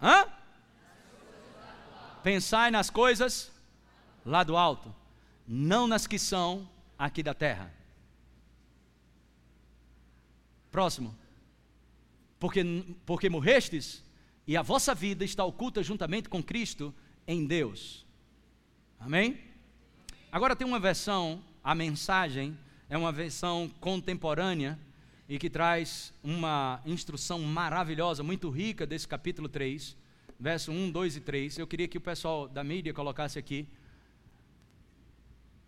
[0.01, 0.25] Hã?
[2.23, 3.51] Pensai nas coisas
[4.25, 4.95] lá do alto,
[5.45, 7.80] não nas que são aqui da terra.
[10.71, 11.15] Próximo.
[12.39, 12.63] Porque,
[13.05, 14.03] porque morrestes
[14.47, 16.93] e a vossa vida está oculta juntamente com Cristo
[17.27, 18.05] em Deus.
[18.99, 19.37] Amém?
[20.31, 22.57] Agora tem uma versão, a mensagem
[22.89, 24.79] é uma versão contemporânea
[25.27, 29.95] e que traz uma instrução maravilhosa, muito rica desse capítulo 3,
[30.39, 31.57] verso 1, 2 e 3.
[31.57, 33.67] Eu queria que o pessoal da mídia colocasse aqui.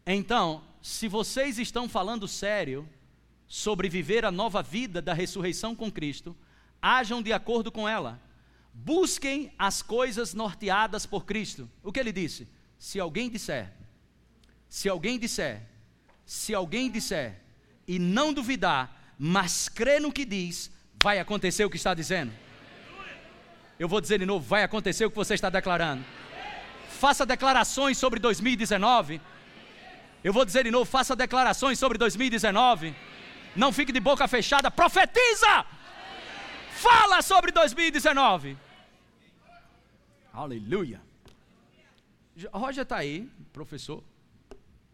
[0.05, 2.87] Então, se vocês estão falando sério
[3.53, 6.35] sobre viver a nova vida da ressurreição com Cristo,
[6.81, 8.19] ajam de acordo com ela.
[8.73, 11.69] Busquem as coisas norteadas por Cristo.
[11.83, 12.47] O que ele disse?
[12.79, 13.71] Se alguém disser,
[14.67, 15.61] se alguém disser,
[16.25, 17.43] se alguém disser,
[17.87, 20.71] e não duvidar, mas crê no que diz,
[21.03, 22.33] vai acontecer o que está dizendo.
[23.77, 26.03] Eu vou dizer de novo: vai acontecer o que você está declarando.
[26.89, 29.21] Faça declarações sobre 2019.
[30.23, 33.12] Eu vou dizer de novo: faça declarações sobre 2019.
[33.55, 35.65] Não fique de boca fechada, profetiza!
[36.71, 38.57] Fala sobre 2019.
[40.33, 41.01] Aleluia.
[42.51, 44.03] Roger está aí, professor.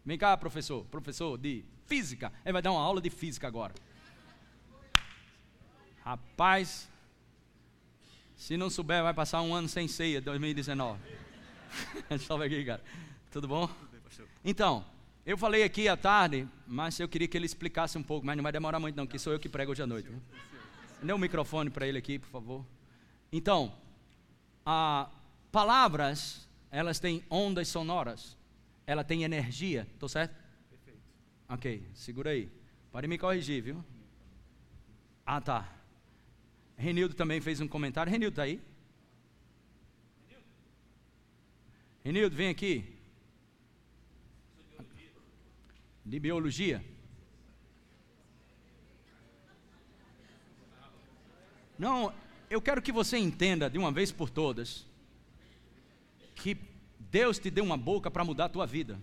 [0.04, 0.84] Vem cá, professor.
[0.84, 2.32] Professor de física.
[2.44, 3.72] Ele vai dar uma aula de física agora.
[6.04, 6.88] Rapaz,
[8.36, 10.98] se não souber, vai passar um ano sem ceia, 2019.
[12.26, 12.82] Salve aqui, cara.
[13.30, 13.68] Tudo bom?
[14.44, 14.84] Então,
[15.30, 18.42] eu falei aqui à tarde, mas eu queria que ele explicasse um pouco, mas não
[18.42, 20.10] vai demorar muito não, que sou eu que prego hoje à noite.
[21.00, 22.66] Dê um microfone para ele aqui, por favor.
[23.30, 23.72] Então,
[24.66, 25.08] a,
[25.52, 28.36] palavras, elas têm ondas sonoras,
[28.84, 30.34] ela tem energia, estou certo?
[30.68, 31.00] Perfeito.
[31.48, 32.50] Ok, segura aí.
[32.90, 33.84] Pode me corrigir, viu?
[35.24, 35.72] Ah, tá.
[36.76, 38.10] Renildo também fez um comentário.
[38.10, 38.60] Renildo está aí?
[42.02, 42.99] Renildo, vem aqui.
[46.04, 46.84] De biologia.
[51.78, 52.12] Não,
[52.50, 54.86] eu quero que você entenda de uma vez por todas
[56.34, 56.56] que
[56.98, 59.00] Deus te deu uma boca para mudar a tua vida.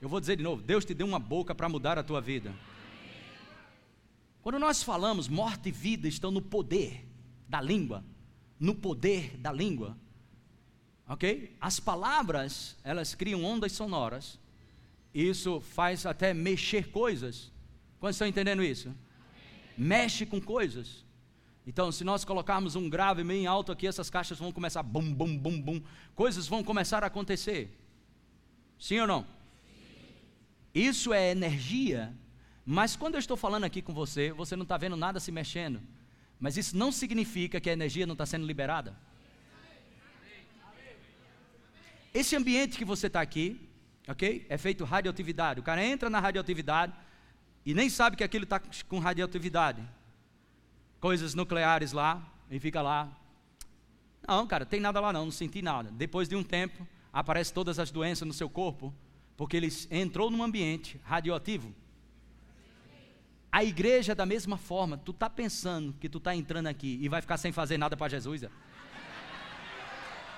[0.00, 2.54] Eu vou dizer de novo: Deus te deu uma boca para mudar a tua vida.
[4.42, 7.06] Quando nós falamos morte e vida estão no poder
[7.48, 8.04] da língua,
[8.58, 9.96] no poder da língua,
[11.06, 11.54] ok?
[11.60, 14.38] As palavras, elas criam ondas sonoras,
[15.14, 17.52] isso faz até mexer coisas.
[17.98, 18.94] Quando estão entendendo isso?
[19.76, 21.04] Mexe com coisas.
[21.66, 25.36] Então, se nós colocarmos um grave meio alto aqui, essas caixas vão começar bum, bum,
[25.36, 25.82] bum, bum.
[26.14, 27.78] Coisas vão começar a acontecer.
[28.78, 29.26] Sim ou não?
[30.74, 32.14] Isso é energia
[32.64, 35.80] mas quando eu estou falando aqui com você, você não está vendo nada se mexendo.
[36.38, 38.96] Mas isso não significa que a energia não está sendo liberada.
[42.14, 43.68] Esse ambiente que você está aqui,
[44.10, 44.44] ok?
[44.48, 45.60] É feito radioatividade.
[45.60, 46.92] O cara entra na radioatividade
[47.64, 49.82] e nem sabe que aquilo está com radioatividade.
[50.98, 52.20] Coisas nucleares lá,
[52.50, 53.08] e fica lá.
[54.26, 55.90] Não, cara, tem nada lá não, não senti nada.
[55.92, 58.92] Depois de um tempo, aparecem todas as doenças no seu corpo,
[59.36, 61.72] porque ele entrou num ambiente radioativo.
[63.52, 67.20] A igreja, da mesma forma, tu está pensando que tu está entrando aqui e vai
[67.20, 68.42] ficar sem fazer nada para Jesus?
[68.42, 68.50] É?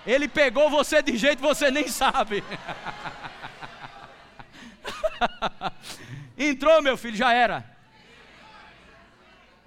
[0.06, 2.42] Ele pegou você de jeito que você nem sabe.
[6.36, 7.64] entrou, meu filho, já era.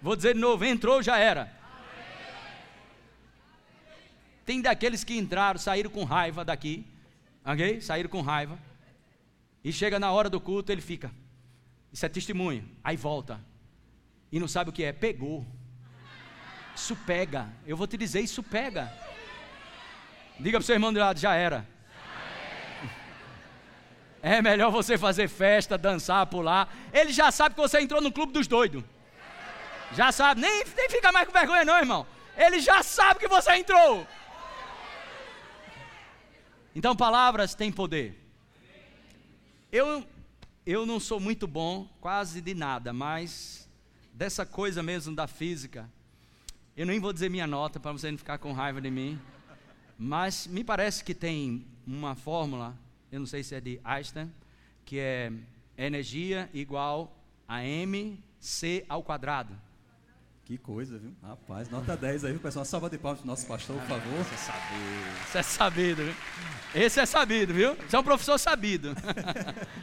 [0.02, 1.52] Vou dizer de novo: entrou, já era.
[4.46, 6.86] Tem daqueles que entraram, saíram com raiva daqui,
[7.44, 7.82] ok?
[7.82, 8.60] Saíram com raiva.
[9.64, 11.12] E chega na hora do culto, ele fica.
[11.92, 12.70] Isso é testemunho.
[12.84, 13.42] Aí volta.
[14.32, 14.94] E não sabe o que é?
[14.94, 15.44] Pegou.
[16.76, 17.50] Isso pega.
[17.66, 18.94] Eu vou te dizer, isso pega.
[20.40, 21.68] Diga para o seu irmão de lado, já era.
[24.28, 26.76] É melhor você fazer festa, dançar, pular.
[26.92, 28.84] Ele já sabe que você entrou no clube dos doidos.
[29.92, 32.08] Já sabe, nem, nem fica mais com vergonha, não, irmão.
[32.36, 34.08] Ele já sabe que você entrou.
[36.76, 38.20] Então, palavras têm poder.
[39.72, 40.04] Eu
[40.66, 43.70] eu não sou muito bom, quase de nada, mas
[44.12, 45.88] dessa coisa mesmo da física,
[46.76, 49.22] eu nem vou dizer minha nota para você não ficar com raiva de mim.
[50.00, 52.76] Mas me parece que tem uma fórmula,
[53.16, 54.30] eu não sei se é de Einstein,
[54.84, 55.32] que é
[55.78, 59.56] energia igual a mc ao quadrado.
[60.44, 61.16] Que coisa, viu?
[61.24, 62.66] Rapaz, nota 10 aí, o pessoal.
[62.66, 64.20] Salva de palmas pro nosso pastor, por favor.
[64.22, 65.24] Isso é sabido.
[65.24, 66.16] Isso é sabido, viu?
[66.76, 67.76] Esse é sabido, viu?
[67.76, 68.90] Você é um professor sabido.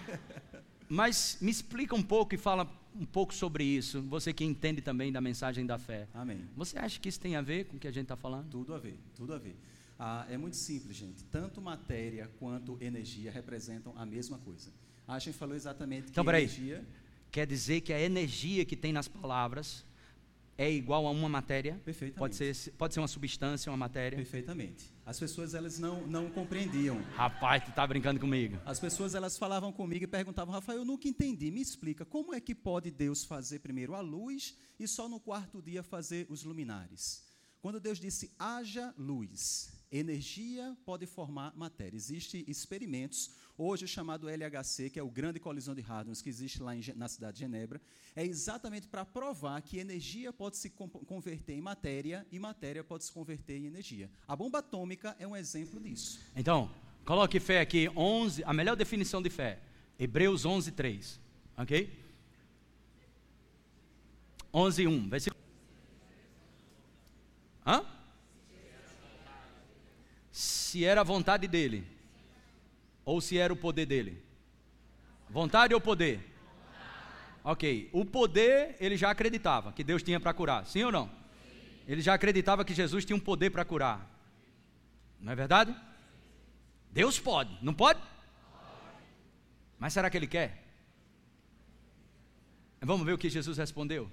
[0.88, 4.02] Mas me explica um pouco e fala um pouco sobre isso.
[4.02, 6.06] Você que entende também da mensagem da fé.
[6.14, 6.46] Amém.
[6.54, 8.50] Você acha que isso tem a ver com o que a gente está falando?
[8.50, 9.56] Tudo a ver, tudo a ver.
[10.04, 11.22] Ah, é muito simples, gente.
[11.22, 14.72] Tanto matéria quanto energia representam a mesma coisa.
[15.06, 16.42] A gente falou exatamente então, que peraí.
[16.42, 16.84] energia.
[17.30, 19.86] Quer dizer que a energia que tem nas palavras
[20.58, 21.80] é igual a uma matéria?
[21.84, 22.18] Perfeitamente.
[22.18, 24.16] Pode ser, pode ser uma substância, uma matéria?
[24.16, 24.92] Perfeitamente.
[25.06, 27.00] As pessoas elas não, não compreendiam.
[27.14, 28.58] Rapaz, tu está brincando comigo.
[28.66, 32.40] As pessoas elas falavam comigo e perguntavam, Rafael, eu nunca entendi, me explica, como é
[32.40, 37.22] que pode Deus fazer primeiro a luz e só no quarto dia fazer os luminares?
[37.60, 41.94] Quando Deus disse haja luz, energia pode formar matéria.
[41.96, 46.74] Existem experimentos, hoje chamado LHC, que é o Grande Colisão de Hadrons, que existe lá
[46.74, 47.80] em, na cidade de Genebra,
[48.16, 53.12] é exatamente para provar que energia pode se converter em matéria e matéria pode se
[53.12, 54.10] converter em energia.
[54.26, 56.18] A bomba atômica é um exemplo disso.
[56.34, 56.70] Então,
[57.04, 59.60] coloque fé aqui, 11, a melhor definição de fé,
[59.98, 61.20] Hebreus 11, 3,
[61.58, 62.02] ok?
[64.54, 65.42] 11, 1, versículo.
[67.66, 68.01] Hã?
[70.72, 71.86] Se era a vontade dele
[73.04, 74.22] ou se era o poder dele.
[75.28, 76.18] Vontade ou poder?
[77.44, 77.90] Ok.
[77.92, 81.10] O poder ele já acreditava que Deus tinha para curar, sim ou não?
[81.86, 84.08] Ele já acreditava que Jesus tinha um poder para curar.
[85.20, 85.76] Não é verdade?
[86.90, 88.00] Deus pode, não pode?
[89.78, 90.64] Mas será que ele quer?
[92.80, 94.10] Vamos ver o que Jesus respondeu.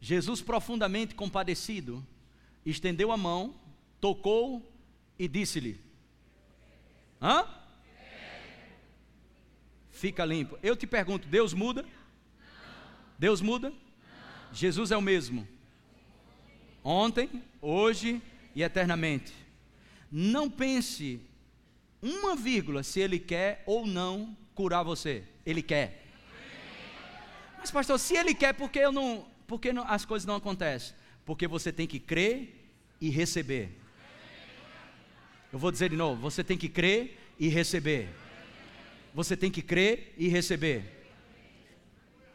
[0.00, 2.02] Jesus, profundamente compadecido,
[2.64, 3.54] estendeu a mão
[4.00, 4.66] tocou
[5.18, 5.80] e disse-lhe:
[7.20, 7.46] Hã?
[9.90, 10.58] Fica limpo.
[10.62, 11.84] Eu te pergunto: Deus muda?
[13.18, 13.72] Deus muda?
[14.52, 15.46] Jesus é o mesmo.
[16.82, 18.22] Ontem, hoje
[18.54, 19.34] e eternamente.
[20.10, 21.20] Não pense
[22.00, 25.24] uma vírgula se ele quer ou não curar você.
[25.44, 26.06] Ele quer.
[27.58, 30.96] Mas pastor, se ele quer, por que eu não, por que as coisas não acontecem?
[31.26, 33.79] Porque você tem que crer e receber.
[35.52, 38.08] Eu vou dizer de novo: você tem que crer e receber.
[39.14, 40.84] Você tem que crer e receber.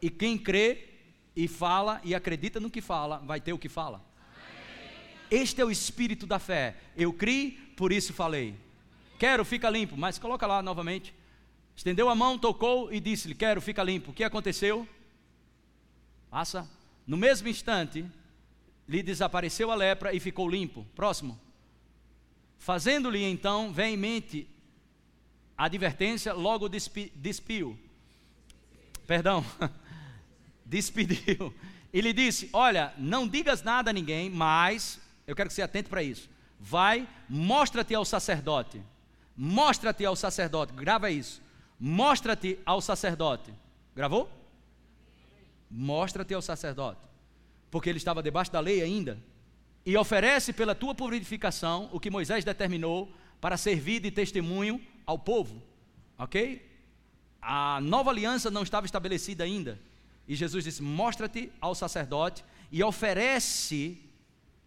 [0.01, 0.89] E quem crê
[1.35, 4.03] e fala e acredita no que fala, vai ter o que fala.
[5.29, 6.75] Este é o espírito da fé.
[6.95, 8.55] Eu criei, por isso falei.
[9.17, 9.97] Quero, fica limpo.
[9.97, 11.13] Mas coloca lá novamente.
[11.75, 14.11] Estendeu a mão, tocou e disse-lhe: Quero, fica limpo.
[14.11, 14.87] O que aconteceu?
[16.29, 16.69] Passa.
[17.07, 18.05] No mesmo instante,
[18.87, 20.85] lhe desapareceu a lepra e ficou limpo.
[20.95, 21.39] Próximo.
[22.57, 24.47] Fazendo-lhe então veemente
[25.57, 27.77] advertência, logo despi, despiu.
[29.05, 29.45] Perdão,
[30.65, 31.53] despediu.
[31.93, 35.89] E lhe disse: Olha, não digas nada a ninguém, mas, eu quero que você atente
[35.89, 36.29] para isso.
[36.59, 38.81] Vai, mostra-te ao sacerdote.
[39.37, 40.73] Mostra-te ao sacerdote.
[40.73, 41.41] Grava isso.
[41.79, 43.53] Mostra-te ao sacerdote.
[43.95, 44.29] Gravou?
[45.69, 47.01] Mostra-te ao sacerdote.
[47.69, 49.17] Porque ele estava debaixo da lei ainda
[49.85, 55.61] e oferece pela tua purificação o que Moisés determinou para servir de testemunho ao povo.
[56.17, 56.65] Ok?
[57.41, 59.79] A nova aliança não estava estabelecida ainda.
[60.27, 64.01] E Jesus disse: Mostra-te ao sacerdote e oferece,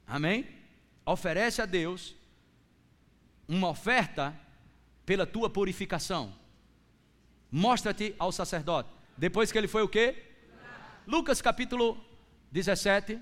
[0.07, 0.47] amém?
[1.05, 2.15] Oferece a Deus
[3.49, 4.39] uma oferta
[5.05, 6.33] pela tua purificação.
[7.51, 8.91] Mostra-te ao sacerdote.
[9.17, 10.23] Depois que ele foi o quê?
[11.07, 11.99] Lucas capítulo
[12.53, 13.19] 17,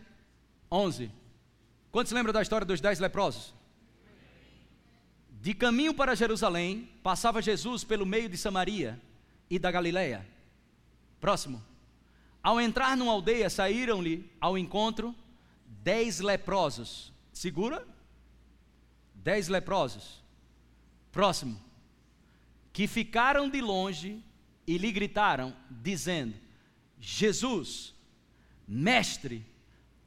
[0.70, 1.10] 11.
[1.96, 3.54] Quantos lembram da história dos dez leprosos?
[5.40, 9.00] De caminho para Jerusalém, passava Jesus pelo meio de Samaria
[9.48, 10.28] e da Galileia.
[11.18, 11.64] Próximo.
[12.42, 15.14] Ao entrar numa aldeia, saíram-lhe ao encontro
[15.82, 17.10] dez leprosos.
[17.32, 17.82] Segura?
[19.14, 20.22] Dez leprosos.
[21.10, 21.58] Próximo.
[22.74, 24.22] Que ficaram de longe
[24.66, 26.34] e lhe gritaram, dizendo:
[27.00, 27.94] Jesus,
[28.68, 29.42] mestre,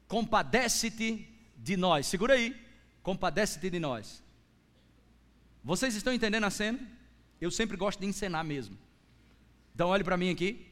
[0.08, 2.08] compadece-te de nós.
[2.08, 2.56] Segura aí.
[3.04, 4.24] Compadece-te de nós.
[5.64, 6.80] Vocês estão entendendo a cena?
[7.40, 8.78] Eu sempre gosto de encenar mesmo.
[9.74, 10.66] Então olhe para mim aqui.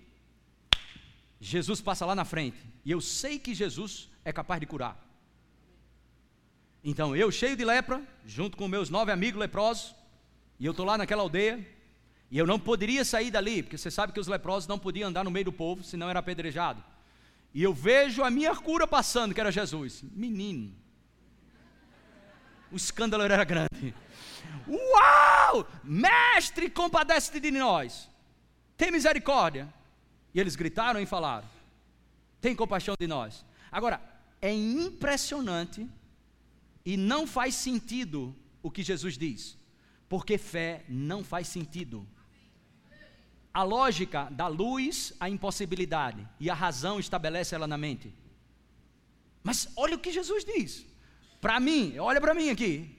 [1.39, 2.57] Jesus passa lá na frente.
[2.83, 5.03] E eu sei que Jesus é capaz de curar.
[6.83, 9.93] Então eu, cheio de lepra, junto com meus nove amigos leprosos,
[10.59, 11.65] e eu estou lá naquela aldeia,
[12.29, 15.23] e eu não poderia sair dali, porque você sabe que os leprosos não podiam andar
[15.23, 16.83] no meio do povo, senão era apedrejado.
[17.57, 20.03] E eu vejo a minha cura passando, que era Jesus.
[20.11, 20.75] Menino.
[22.71, 23.95] O escândalo era grande.
[24.67, 25.67] Uau!
[25.83, 28.07] Mestre, compadece-te de nós.
[28.77, 29.73] Tem misericórdia.
[30.35, 31.49] E eles gritaram e falaram:
[32.39, 33.43] Tem compaixão de nós.
[33.71, 33.99] Agora,
[34.39, 35.89] é impressionante
[36.85, 39.57] e não faz sentido o que Jesus diz,
[40.07, 42.07] porque fé não faz sentido.
[43.57, 48.13] A lógica dá luz à impossibilidade e a razão estabelece ela na mente.
[49.43, 50.85] Mas olha o que Jesus diz.
[51.41, 52.95] Para mim, olha para mim aqui,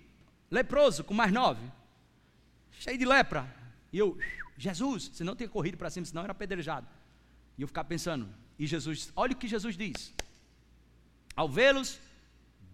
[0.50, 1.64] leproso com mais nove,
[2.72, 3.46] cheio de lepra.
[3.92, 4.18] E eu,
[4.56, 6.88] Jesus, se não tinha corrido para cima, senão era apedrejado.
[7.56, 8.28] E eu ficava pensando,
[8.58, 10.12] e Jesus, olha o que Jesus diz.
[11.36, 12.00] Ao vê-los,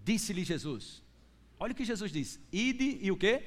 [0.03, 1.03] disse-lhe Jesus.
[1.61, 3.45] Olha o que Jesus diz: Ide e o quê?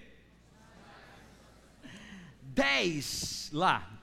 [2.43, 3.96] Dez lá.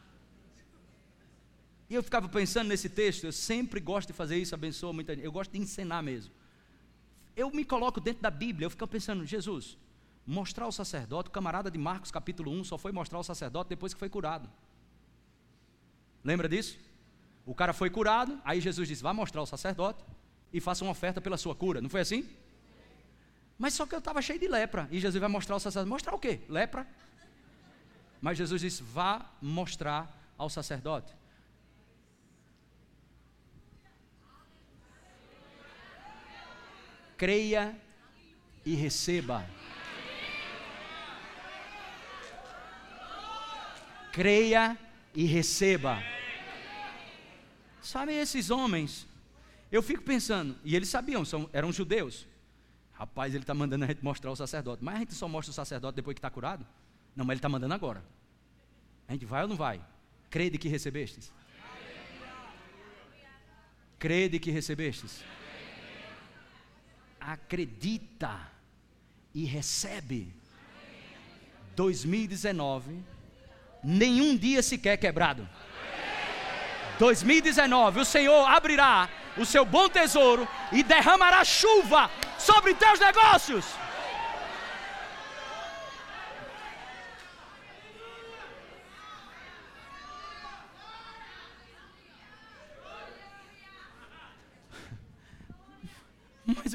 [1.94, 5.24] Eu ficava pensando nesse texto, eu sempre gosto de fazer isso, abençoa muita gente.
[5.24, 6.32] Eu gosto de ensinar mesmo.
[7.36, 9.76] Eu me coloco dentro da Bíblia, eu fico pensando, Jesus,
[10.26, 13.94] mostrar o sacerdote, o camarada de Marcos capítulo 1 só foi mostrar o sacerdote depois
[13.94, 14.50] que foi curado.
[16.24, 16.78] Lembra disso?
[17.46, 20.02] O cara foi curado, aí Jesus disse: Vá mostrar o sacerdote
[20.52, 21.80] e faça uma oferta pela sua cura.
[21.80, 22.28] Não foi assim?
[23.58, 24.88] Mas só que eu estava cheio de lepra.
[24.90, 26.40] E Jesus vai mostrar ao sacerdote: Mostrar o quê?
[26.48, 26.86] Lepra.
[28.20, 31.14] Mas Jesus disse: Vá mostrar ao sacerdote.
[37.16, 37.76] Creia
[38.64, 39.46] e receba.
[44.12, 44.78] Creia
[45.14, 46.02] e receba.
[47.80, 49.06] Sabe esses homens?
[49.70, 52.26] Eu fico pensando, e eles sabiam, são, eram judeus.
[52.92, 54.84] Rapaz, ele está mandando a gente mostrar o sacerdote.
[54.84, 56.64] Mas a gente só mostra o sacerdote depois que está curado?
[57.14, 58.04] Não, mas ele está mandando agora.
[59.08, 59.80] A gente vai ou não vai?
[60.30, 61.32] Crede que recebestes?
[63.98, 65.22] Crede que recebestes?
[67.26, 68.38] Acredita
[69.34, 70.32] e recebe.
[71.74, 73.02] 2019,
[73.82, 75.48] nenhum dia sequer quebrado.
[76.98, 83.64] 2019, o Senhor abrirá o seu bom tesouro e derramará chuva sobre teus negócios.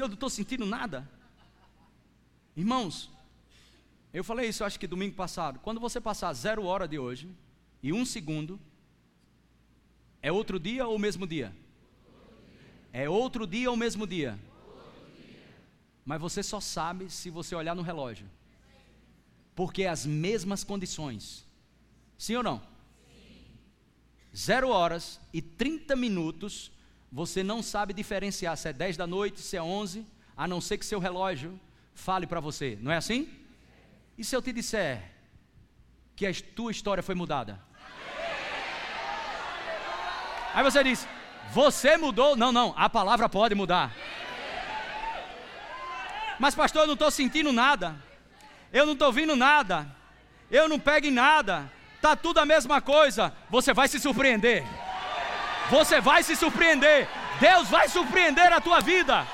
[0.00, 1.08] Eu não estou sentindo nada.
[2.56, 3.10] Irmãos,
[4.12, 5.60] eu falei isso acho que domingo passado.
[5.60, 7.28] Quando você passar zero hora de hoje
[7.82, 8.58] e um segundo,
[10.22, 11.54] é outro dia ou o mesmo dia?
[12.92, 14.38] É outro dia ou o mesmo dia?
[16.04, 18.28] Mas você só sabe se você olhar no relógio.
[19.54, 21.46] Porque é as mesmas condições.
[22.18, 22.62] Sim ou não?
[24.36, 26.72] Zero horas e 30 minutos,
[27.10, 30.06] você não sabe diferenciar se é 10 da noite, se é 11,
[30.36, 31.58] a não ser que seu relógio
[31.94, 32.78] fale para você.
[32.80, 33.28] Não é assim?
[34.16, 35.02] E se eu te disser
[36.14, 37.60] que a tua história foi mudada?
[40.54, 41.06] Aí você diz:
[41.52, 42.36] Você mudou?
[42.36, 43.94] Não, não, a palavra pode mudar.
[46.38, 47.96] Mas, pastor, eu não estou sentindo nada.
[48.72, 49.86] Eu não estou ouvindo nada.
[50.50, 51.70] Eu não pego em nada.
[51.96, 53.32] Está tudo a mesma coisa.
[53.50, 54.64] Você vai se surpreender.
[55.70, 57.08] Você vai se surpreender.
[57.40, 59.26] Deus vai surpreender a tua vida.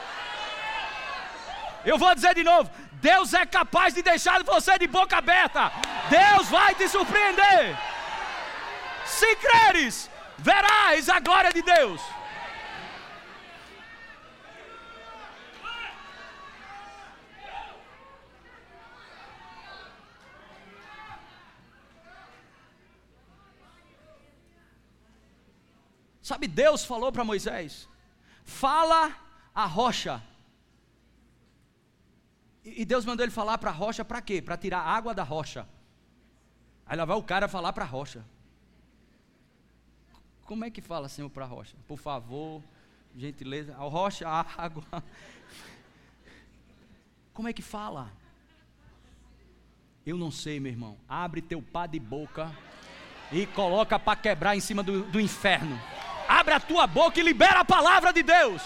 [1.85, 5.73] Eu vou dizer de novo: Deus é capaz de deixar você de boca aberta.
[6.11, 7.77] Deus vai te surpreender.
[9.05, 12.01] Se creres, verás a glória de Deus.
[26.27, 27.89] Sabe, Deus falou para Moisés:
[28.45, 29.17] fala
[29.55, 30.21] a rocha.
[32.65, 34.43] E Deus mandou ele falar para a rocha para quê?
[34.43, 35.69] Para tirar água da rocha.
[36.85, 38.25] Aí lá vai o cara falar para a rocha.
[40.47, 41.77] Como é que fala, Senhor, para a rocha?
[41.87, 42.61] Por favor,
[43.17, 43.77] gentileza.
[43.77, 44.83] A rocha, a água.
[47.33, 48.11] Como é que fala?
[50.05, 50.99] Eu não sei, meu irmão.
[51.09, 52.53] Abre teu pá de boca
[53.31, 55.81] e coloca para quebrar em cima do, do inferno.
[56.29, 58.63] Abre a tua boca e libera a palavra de Deus.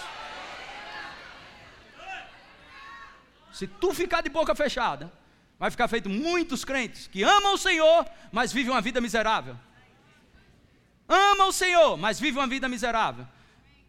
[3.53, 5.13] Se tu ficar de boca fechada,
[5.59, 9.57] vai ficar feito muitos crentes que amam o Senhor, mas vivem uma vida miserável
[11.11, 13.27] ama o Senhor, mas vive uma vida miserável.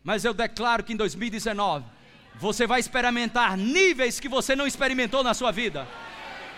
[0.03, 1.86] Mas eu declaro que em 2019
[2.36, 5.88] você vai experimentar níveis que você não experimentou na sua vida.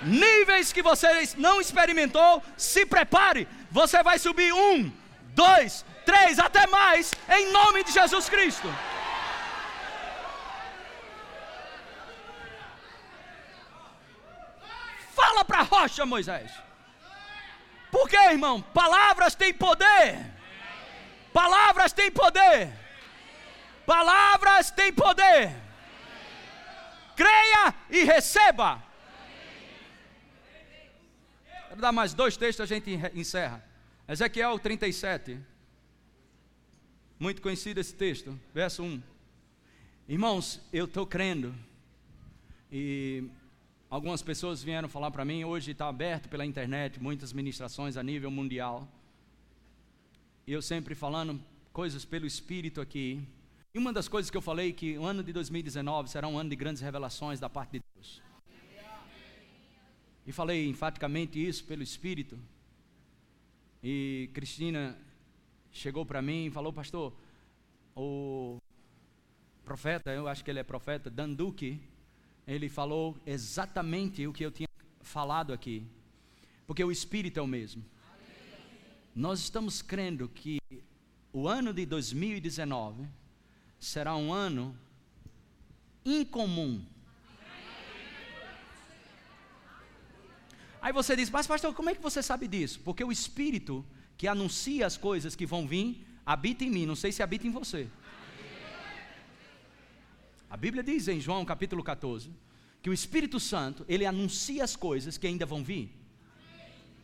[0.02, 1.08] Níveis que você
[1.38, 3.48] não experimentou, se prepare.
[3.70, 4.92] Você vai subir um,
[5.36, 8.68] dois, três, até mais, em nome de Jesus Cristo.
[15.16, 16.52] Fala para a rocha, Moisés.
[17.92, 18.62] Por quê, irmão?
[18.62, 20.34] Palavras têm poder.
[21.32, 22.72] Palavras têm poder.
[23.86, 25.52] Palavras têm poder.
[27.16, 28.82] Creia e receba.
[31.70, 33.64] Quero dar mais dois textos, a gente encerra.
[34.08, 35.53] Ezequiel 37.
[37.24, 39.02] Muito conhecido esse texto, verso 1.
[40.10, 41.56] Irmãos, eu estou crendo.
[42.70, 43.24] E
[43.90, 48.30] algumas pessoas vieram falar para mim, hoje está aberto pela internet, muitas ministrações a nível
[48.30, 48.86] mundial.
[50.46, 53.26] E eu sempre falando coisas pelo Espírito aqui.
[53.74, 56.50] E uma das coisas que eu falei que o ano de 2019 será um ano
[56.50, 58.22] de grandes revelações da parte de Deus.
[60.28, 62.38] E falei enfaticamente isso pelo Espírito.
[63.82, 64.98] E Cristina
[65.74, 67.12] chegou para mim e falou, pastor,
[67.96, 68.58] o
[69.66, 71.82] profeta, eu acho que ele é profeta, Dan Duque,
[72.48, 74.70] ele falou exatamente o que eu tinha
[75.02, 75.86] falado aqui.
[76.68, 77.84] Porque o Espírito é o mesmo.
[79.16, 80.60] Nós estamos crendo que
[81.32, 83.08] o ano de 2019
[83.80, 84.78] será um ano
[86.06, 86.86] incomum.
[90.82, 92.82] Aí você diz, mas pastor, como é que você sabe disso?
[92.82, 93.86] Porque o Espírito
[94.24, 97.52] que anuncia as coisas que vão vir, habita em mim, não sei se habita em
[97.52, 97.90] você.
[100.50, 102.32] A Bíblia diz em João capítulo 14
[102.82, 105.92] que o Espírito Santo, ele anuncia as coisas que ainda vão vir.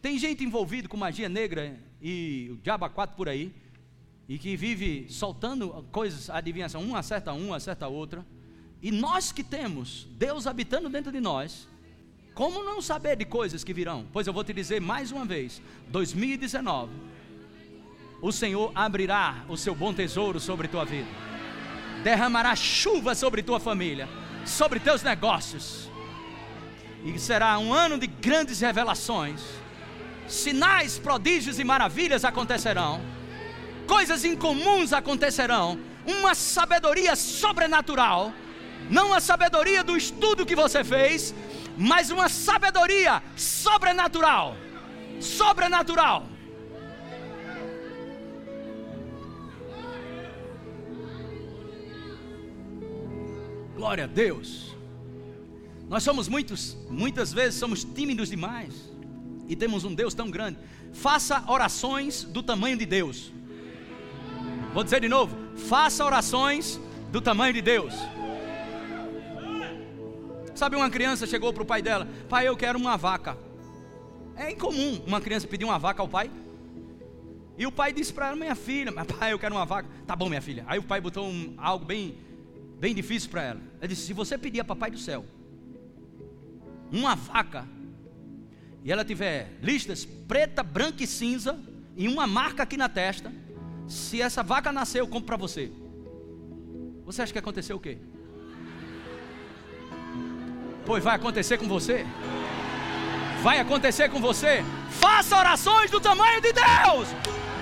[0.01, 3.53] Tem gente envolvida com magia negra e o diabo 4 por aí,
[4.25, 8.25] e que vive soltando coisas, adivinhação, um acerta um, acerta outra.
[8.81, 11.67] E nós que temos Deus habitando dentro de nós,
[12.39, 14.07] como não saber de coisas que virão?
[14.13, 16.89] Pois eu vou te dizer mais uma vez: 2019,
[18.21, 21.09] o Senhor abrirá o seu bom tesouro sobre tua vida,
[22.01, 24.07] derramará chuva sobre tua família,
[24.45, 25.89] sobre teus negócios,
[27.03, 29.41] e será um ano de grandes revelações,
[30.25, 33.01] sinais, prodígios e maravilhas acontecerão.
[33.85, 38.31] Coisas incomuns acontecerão, uma sabedoria sobrenatural,
[38.89, 41.35] não a sabedoria do estudo que você fez,
[41.79, 44.57] mas uma sabedoria sobrenatural.
[45.21, 46.27] Sobrenatural.
[53.77, 54.75] Glória a Deus.
[55.87, 58.91] Nós somos muitos, muitas vezes somos tímidos demais
[59.47, 60.59] e temos um Deus tão grande.
[60.91, 63.31] Faça orações do tamanho de Deus.
[64.73, 66.77] Vou dizer de novo: faça orações
[67.09, 67.93] do tamanho de Deus.
[70.59, 73.37] Sabe, uma criança chegou para o pai dela: Pai, eu quero uma vaca.
[74.35, 76.29] É incomum uma criança pedir uma vaca ao pai.
[77.57, 79.87] E o pai disse para ela: Minha filha, pai, eu quero uma vaca.
[80.05, 80.65] Tá bom, minha filha.
[80.67, 82.13] Aí o pai botou um, algo bem,
[82.77, 83.61] bem difícil para ela.
[83.79, 85.25] Ele disse: Se você pedir a papai do céu
[86.91, 87.65] uma vaca,
[88.83, 91.57] e ela tiver listas preta, branca e cinza,
[91.95, 93.31] e uma marca aqui na testa,
[93.87, 95.71] se essa vaca nascer, eu compro para você.
[97.05, 97.97] Você acha que aconteceu o quê?
[100.85, 102.05] Pois vai acontecer com você.
[103.41, 104.63] Vai acontecer com você.
[104.89, 107.07] Faça orações do tamanho de Deus.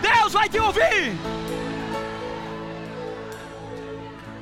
[0.02, 1.16] Deus vai te ouvir.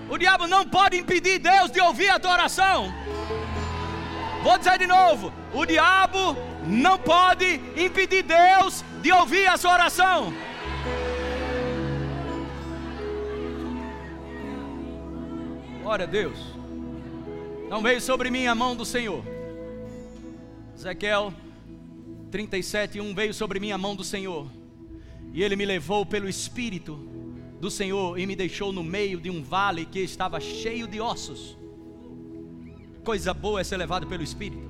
[0.09, 2.93] O diabo não pode impedir Deus de ouvir a tua oração.
[4.43, 10.33] Vou dizer de novo: o diabo não pode impedir Deus de ouvir a sua oração.
[15.81, 16.54] Glória a Deus.
[17.69, 19.23] Não veio sobre mim a mão do Senhor.
[20.75, 21.33] Ezequiel
[22.29, 24.47] 37, 1 veio sobre mim a mão do Senhor.
[25.33, 26.95] E ele me levou pelo Espírito
[27.59, 31.57] do Senhor e me deixou no meio de um vale que estava cheio de ossos.
[33.03, 34.69] Coisa boa é ser levado pelo Espírito.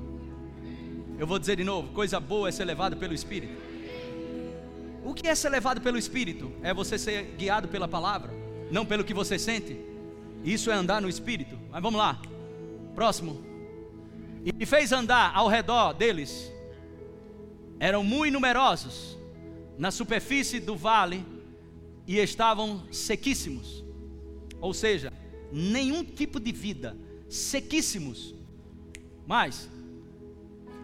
[1.20, 3.54] Eu vou dizer de novo: coisa boa é ser levado pelo Espírito.
[5.04, 6.52] O que é ser levado pelo Espírito?
[6.64, 8.34] É você ser guiado pela palavra,
[8.72, 9.78] não pelo que você sente.
[10.44, 11.58] Isso é andar no espírito.
[11.72, 12.22] Mas vamos lá.
[12.96, 13.44] Próximo.
[14.44, 16.52] E fez andar ao redor deles.
[17.80, 19.18] Eram muito numerosos
[19.78, 21.26] na superfície do vale
[22.08, 23.84] e estavam sequíssimos.
[24.62, 25.12] Ou seja,
[25.52, 26.98] nenhum tipo de vida,
[27.30, 28.34] sequíssimos.
[29.28, 29.70] Mas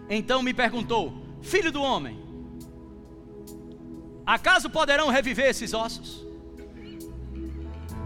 [0.10, 2.20] então me perguntou: Filho do homem,
[4.26, 6.26] acaso poderão reviver esses ossos?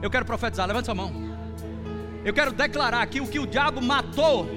[0.01, 1.34] Eu quero profetizar, levante sua mão.
[2.25, 4.49] Eu quero declarar que o que o diabo matou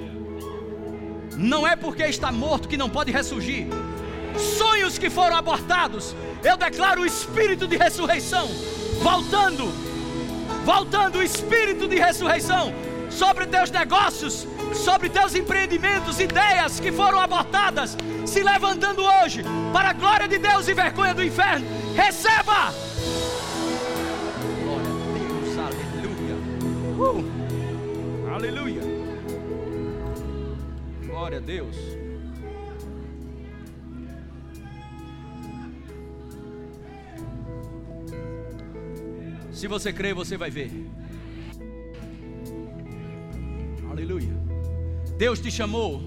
[1.37, 3.67] não é porque está morto que não pode ressurgir.
[4.57, 8.47] Sonhos que foram abortados, eu declaro o espírito de ressurreição
[9.03, 9.71] voltando,
[10.65, 12.73] voltando o espírito de ressurreição
[13.11, 17.95] sobre teus negócios, sobre teus empreendimentos, ideias que foram abortadas,
[18.25, 21.67] se levantando hoje para a glória de Deus e vergonha do inferno.
[21.95, 22.73] Receba!
[24.63, 26.35] Glória a Deus, aleluia.
[26.97, 27.38] Uh,
[28.39, 28.81] aleluia.
[31.05, 31.75] Glória a Deus.
[39.51, 40.71] Se você crê, você vai ver.
[43.91, 44.33] Aleluia.
[45.17, 46.01] Deus te chamou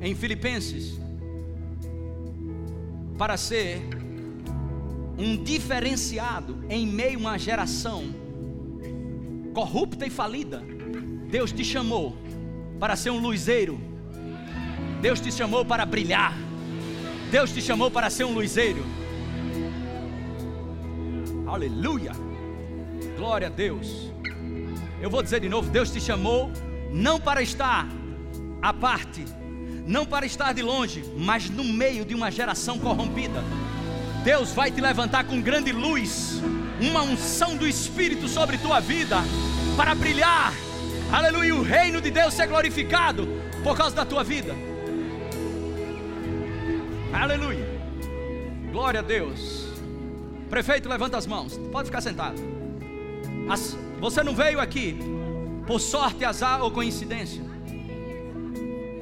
[0.00, 0.98] em Filipenses
[3.18, 3.82] para ser
[5.18, 8.04] um diferenciado em meio a uma geração
[9.52, 10.77] corrupta e falida.
[11.28, 12.16] Deus te chamou
[12.80, 13.78] para ser um luzeiro.
[15.00, 16.34] Deus te chamou para brilhar.
[17.30, 18.84] Deus te chamou para ser um luzeiro.
[21.46, 22.12] Aleluia.
[23.16, 24.10] Glória a Deus.
[25.02, 26.50] Eu vou dizer de novo: Deus te chamou
[26.90, 27.86] não para estar
[28.62, 29.24] à parte,
[29.86, 33.44] não para estar de longe, mas no meio de uma geração corrompida.
[34.24, 36.40] Deus vai te levantar com grande luz,
[36.80, 39.16] uma unção do Espírito sobre tua vida,
[39.76, 40.52] para brilhar,
[41.12, 43.28] aleluia, o reino de Deus ser glorificado
[43.62, 44.54] por causa da tua vida.
[47.12, 47.66] Aleluia,
[48.70, 49.66] glória a Deus.
[50.50, 52.38] Prefeito, levanta as mãos, pode ficar sentado.
[53.48, 54.96] As, você não veio aqui
[55.66, 57.42] por sorte, azar ou coincidência.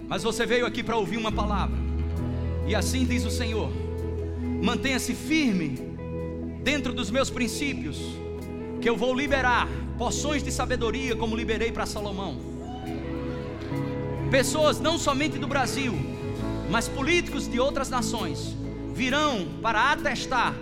[0.08, 1.76] Mas você veio aqui para ouvir uma palavra.
[2.66, 3.70] E assim diz o Senhor:
[4.62, 5.78] mantenha-se firme
[6.62, 8.00] dentro dos meus princípios,
[8.86, 9.66] que eu vou liberar
[9.98, 12.36] porções de sabedoria, como liberei para Salomão.
[14.30, 15.92] Pessoas não somente do Brasil,
[16.70, 18.56] mas políticos de outras nações
[18.94, 20.54] virão para atestar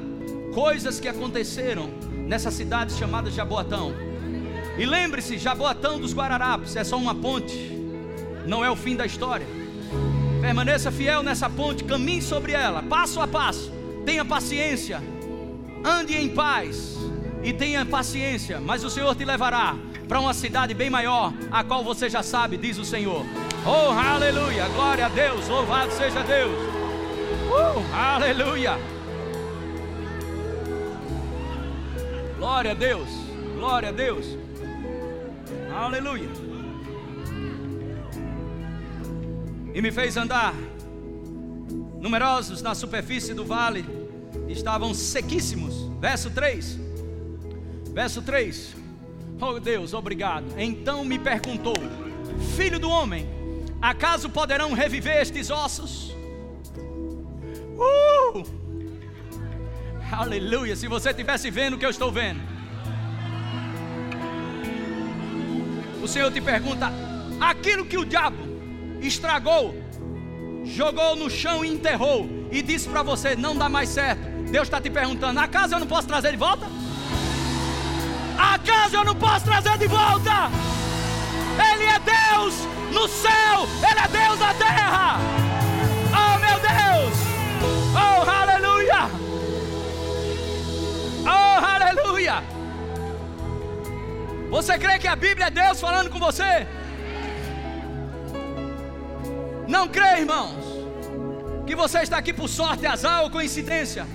[0.54, 1.90] coisas que aconteceram
[2.26, 3.92] nessa cidade chamada Jaboatão
[4.78, 7.78] e lembre-se, Jaboatão dos Guararapes é só uma ponte,
[8.46, 9.46] não é o fim da história.
[10.40, 13.70] Permaneça fiel nessa ponte, caminhe sobre ela, passo a passo.
[14.06, 15.02] Tenha paciência,
[15.84, 17.03] ande em paz
[17.44, 19.76] e tenha paciência, mas o Senhor te levará
[20.08, 23.24] para uma cidade bem maior, a qual você já sabe, diz o Senhor.
[23.66, 26.52] Oh, aleluia, glória a Deus, louvado seja Deus.
[27.50, 28.78] Uh, aleluia.
[32.38, 33.08] Glória a Deus,
[33.56, 34.38] glória a Deus.
[35.74, 36.28] Aleluia.
[39.74, 40.54] E me fez andar.
[42.00, 43.84] Numerosos na superfície do vale
[44.48, 45.90] estavam sequíssimos.
[46.00, 46.83] Verso 3.
[47.94, 48.74] Verso 3.
[49.40, 50.46] Oh Deus, obrigado.
[50.58, 51.74] Então me perguntou:
[52.56, 53.26] Filho do homem,
[53.80, 56.14] acaso poderão reviver estes ossos?
[57.76, 58.42] Uh!
[60.12, 60.74] Aleluia.
[60.76, 62.54] Se você estivesse vendo o que eu estou vendo.
[66.04, 66.92] o Senhor te pergunta:
[67.40, 68.36] aquilo que o diabo
[69.00, 69.74] estragou,
[70.64, 74.22] jogou no chão e enterrou, e disse para você: não dá mais certo.
[74.50, 76.66] Deus está te perguntando: acaso eu não posso trazer de volta?
[78.38, 80.50] Acaso eu não posso trazer de volta?
[81.72, 82.54] Ele é Deus
[82.92, 85.18] no céu, Ele é Deus na terra.
[86.12, 87.14] Oh meu Deus!
[87.94, 89.10] Oh aleluia!
[91.24, 92.42] Oh aleluia!
[94.50, 96.66] Você crê que a Bíblia é Deus falando com você?
[99.66, 100.64] Não crê, irmãos,
[101.66, 104.06] que você está aqui por sorte, azar ou coincidência.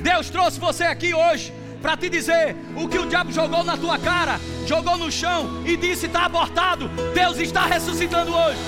[0.00, 1.52] Deus trouxe você aqui hoje
[1.84, 5.76] para te dizer o que o diabo jogou na tua cara, jogou no chão e
[5.76, 6.88] disse: está abortado.
[7.12, 8.58] Deus está ressuscitando hoje.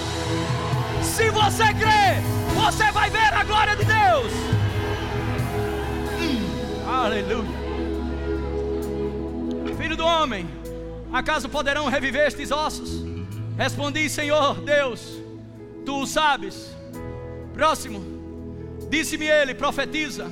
[1.03, 2.21] Se você crê,
[2.55, 4.33] você vai ver a glória de Deus.
[6.21, 7.57] Hum, aleluia.
[9.79, 10.47] Filho do homem,
[11.11, 13.03] Acaso poderão reviver estes ossos?
[13.57, 15.19] Respondi, Senhor Deus,
[15.87, 16.77] tu o sabes.
[17.55, 18.05] Próximo,
[18.91, 20.31] disse-me ele: profetiza,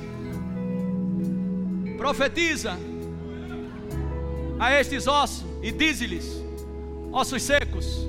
[2.05, 2.77] profetiza
[4.59, 6.39] a estes ossos e dize-lhes:
[7.11, 8.07] ossos secos,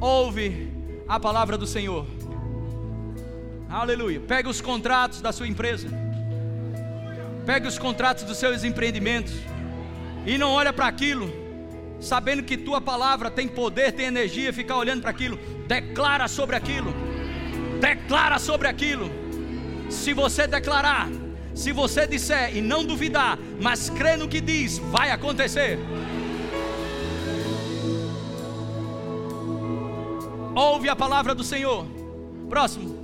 [0.00, 0.68] ouve
[1.06, 2.04] a palavra do Senhor.
[3.70, 4.18] Aleluia.
[4.18, 5.86] Pega os contratos da sua empresa,
[7.46, 9.34] pega os contratos dos seus empreendimentos
[10.26, 11.32] e não olha para aquilo
[12.00, 15.38] sabendo que tua palavra tem poder, tem energia, ficar olhando para aquilo,
[15.68, 16.92] declara sobre aquilo,
[17.80, 19.08] declara sobre aquilo.
[19.88, 21.08] Se você declarar,
[21.54, 25.78] se você disser e não duvidar, mas crê no que diz, vai acontecer.
[30.54, 31.86] Ouve a palavra do Senhor.
[32.48, 32.94] Próximo.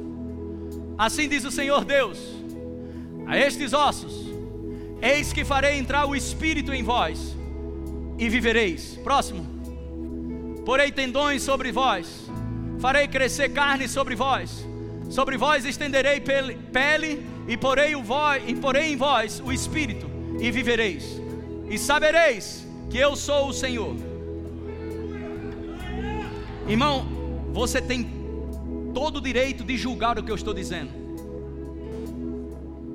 [0.98, 2.18] Assim diz o Senhor Deus:
[3.26, 4.12] a estes ossos,
[5.00, 7.36] eis que farei entrar o Espírito em vós
[8.18, 8.98] e vivereis.
[9.02, 9.46] Próximo.
[10.64, 12.30] porei tendões sobre vós,
[12.78, 14.64] farei crescer carne sobre vós,
[15.10, 20.08] sobre vós estenderei pele, e porei, o vós, e porei em vós o espírito,
[20.40, 21.20] e vivereis,
[21.68, 23.96] e sabereis que eu sou o Senhor.
[26.68, 27.04] Irmão,
[27.52, 28.08] você tem
[28.94, 30.90] todo o direito de julgar o que eu estou dizendo.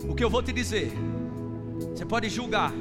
[0.07, 0.93] O que eu vou te dizer,
[1.93, 2.72] você pode julgar,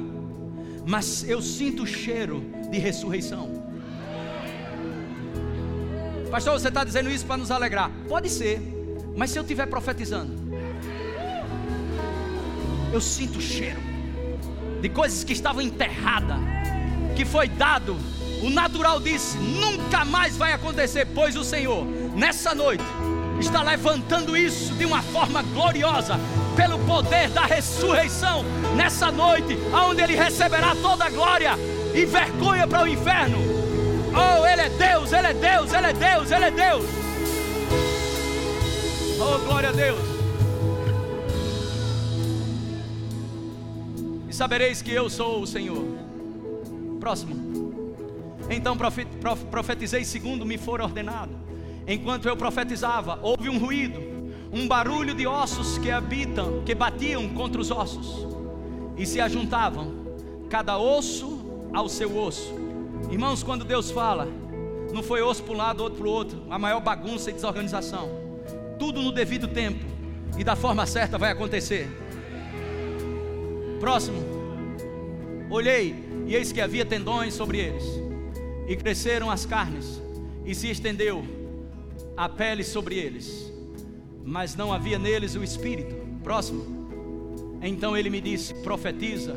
[0.85, 3.65] mas eu sinto o cheiro de ressurreição.
[6.31, 7.91] Pastor, você está dizendo isso para nos alegrar?
[8.07, 8.61] Pode ser,
[9.15, 10.33] mas se eu estiver profetizando,
[12.91, 13.79] eu sinto o cheiro
[14.81, 16.37] de coisas que estavam enterradas,
[17.15, 17.97] que foi dado.
[18.43, 21.85] O natural disse: nunca mais vai acontecer, pois o Senhor,
[22.15, 22.83] nessa noite,
[23.39, 26.19] está levantando isso de uma forma gloriosa,
[26.55, 28.43] pelo poder da ressurreição,
[28.75, 31.53] nessa noite, onde Ele receberá toda a glória
[31.93, 33.37] e vergonha para o inferno.
[34.13, 37.04] Oh, Ele é Deus, Ele é Deus, Ele é Deus, Ele é Deus.
[39.25, 39.99] Oh, glória a Deus.
[44.29, 45.83] E sabereis que eu sou o Senhor.
[46.99, 47.35] Próximo.
[48.49, 48.77] Então
[49.49, 51.45] profetizei segundo me for ordenado
[51.87, 53.99] Enquanto eu profetizava, houve um ruído,
[54.51, 58.25] um barulho de ossos que habitam, que batiam contra os ossos
[58.97, 59.93] e se ajuntavam,
[60.49, 62.53] cada osso ao seu osso.
[63.11, 64.27] Irmãos, quando Deus fala,
[64.91, 68.24] não foi osso para um lado, outro para o outro, a maior bagunça e desorganização.
[68.77, 69.83] Tudo no devido tempo
[70.37, 71.87] e da forma certa vai acontecer.
[73.79, 74.17] Próximo.
[75.49, 75.95] Olhei
[76.25, 77.83] e eis que havia tendões sobre eles,
[78.67, 80.01] e cresceram as carnes,
[80.43, 81.23] e se estendeu
[82.17, 83.51] a pele sobre eles,
[84.23, 85.95] mas não havia neles o espírito.
[86.23, 86.65] Próximo.
[87.61, 89.35] Então ele me disse: profetiza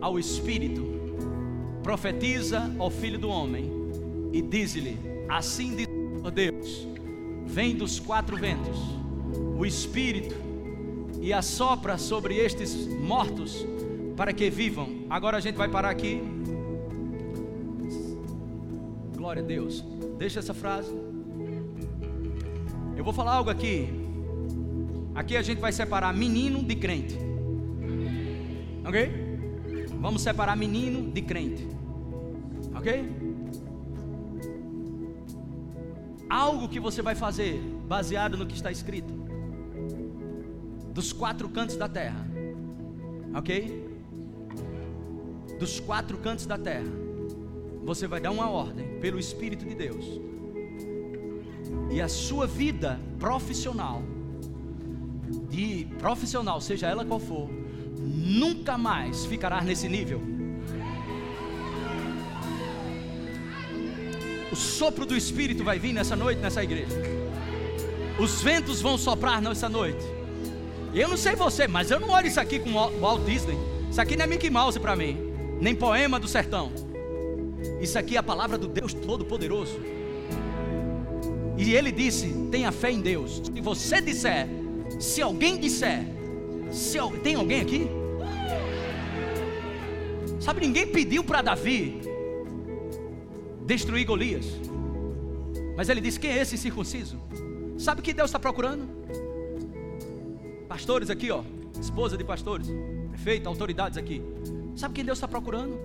[0.00, 0.84] ao espírito,
[1.82, 3.70] profetiza ao filho do homem,
[4.32, 4.96] e diz-lhe:
[5.28, 5.88] Assim diz
[6.32, 6.86] Deus:
[7.48, 8.78] vem dos quatro ventos,
[9.58, 10.36] o espírito,
[11.20, 13.66] e assopra sobre estes mortos,
[14.16, 15.06] para que vivam.
[15.08, 16.20] Agora a gente vai parar aqui.
[19.16, 19.84] Glória a Deus.
[20.18, 20.92] Deixa essa frase.
[22.96, 23.88] Eu vou falar algo aqui.
[25.14, 27.18] Aqui a gente vai separar menino de crente.
[28.86, 29.10] Ok?
[30.00, 31.66] Vamos separar menino de crente.
[32.74, 33.17] Ok?
[36.28, 39.12] Algo que você vai fazer baseado no que está escrito.
[40.92, 42.26] Dos quatro cantos da terra.
[43.34, 43.88] Ok?
[45.58, 46.90] Dos quatro cantos da terra.
[47.84, 50.28] Você vai dar uma ordem pelo Espírito de Deus
[51.90, 54.02] e a sua vida profissional,
[55.48, 57.48] de profissional, seja ela qual for,
[57.98, 60.20] nunca mais ficará nesse nível.
[64.58, 66.96] Sopro do Espírito vai vir nessa noite, nessa igreja.
[68.18, 70.04] Os ventos vão soprar nessa noite.
[70.92, 73.56] Eu não sei você, mas eu não olho isso aqui com Walt Disney.
[73.90, 75.16] Isso aqui não é Mickey Mouse para mim,
[75.60, 76.72] nem poema do sertão.
[77.80, 79.78] Isso aqui é a palavra do Deus Todo-Poderoso.
[81.56, 83.40] E ele disse: tenha fé em Deus.
[83.44, 84.48] Se você disser,
[84.98, 86.04] se alguém disser,
[86.70, 87.88] se, tem alguém aqui?
[90.40, 92.07] Sabe, ninguém pediu para Davi
[93.68, 94.46] destruir Golias.
[95.76, 97.20] Mas ele disse: quem é esse circunciso?
[97.76, 98.88] Sabe o que Deus está procurando?
[100.66, 101.42] Pastores aqui, ó,
[101.78, 102.66] esposa de pastores,
[103.10, 104.22] prefeito, autoridades aqui.
[104.74, 105.78] Sabe quem Deus está procurando?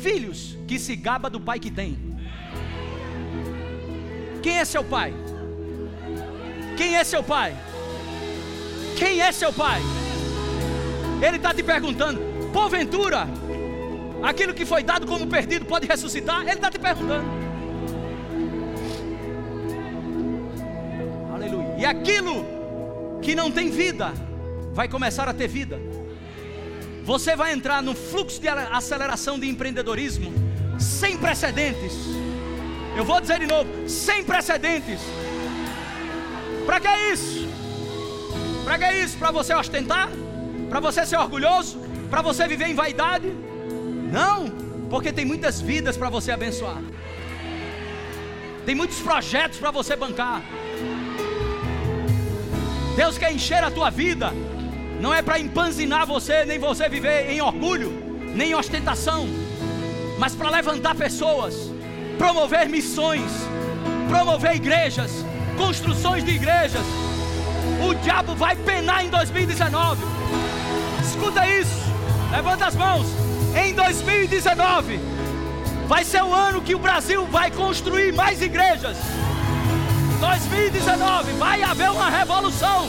[0.00, 1.98] Filhos que se gaba do pai que tem.
[4.40, 5.12] Quem é seu pai?
[6.76, 7.56] Quem é seu pai?
[8.96, 9.80] Quem é seu pai?
[11.26, 12.20] Ele está te perguntando,
[12.52, 13.26] porventura,
[14.24, 16.42] aquilo que foi dado como perdido pode ressuscitar?
[16.42, 17.26] Ele está te perguntando.
[21.32, 21.74] Aleluia.
[21.78, 22.44] E aquilo
[23.22, 24.12] que não tem vida,
[24.72, 25.78] vai começar a ter vida.
[27.04, 30.32] Você vai entrar num fluxo de aceleração de empreendedorismo
[30.78, 31.92] sem precedentes
[32.96, 35.00] eu vou dizer de novo: sem precedentes.
[36.64, 37.48] Para que isso?
[38.64, 39.18] Para que isso?
[39.18, 40.08] Para você ostentar?
[40.70, 41.78] Para você ser orgulhoso?
[42.08, 43.34] Para você viver em vaidade?
[44.14, 44.48] Não,
[44.88, 46.80] porque tem muitas vidas para você abençoar.
[48.64, 50.40] Tem muitos projetos para você bancar.
[52.94, 54.32] Deus quer encher a tua vida.
[55.00, 57.90] Não é para empanzinar você, nem você viver em orgulho,
[58.36, 59.26] nem em ostentação,
[60.16, 61.72] mas para levantar pessoas
[62.16, 63.32] promover missões,
[64.08, 65.10] promover igrejas,
[65.58, 66.86] construções de igrejas.
[67.84, 70.00] O diabo vai penar em 2019.
[71.02, 71.82] Escuta isso,
[72.30, 73.33] levanta as mãos.
[73.56, 75.00] Em 2019,
[75.86, 78.96] Vai ser o ano que o Brasil vai construir mais igrejas.
[80.18, 82.88] 2019 vai haver uma revolução.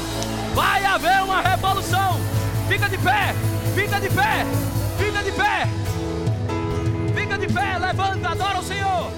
[0.53, 2.18] Vai haver uma revolução.
[2.70, 3.36] Fica de pé,
[3.76, 4.45] fica de pé,
[4.97, 5.68] fica de pé.
[7.13, 9.11] Fica de pé, levanta, adora o Senhor.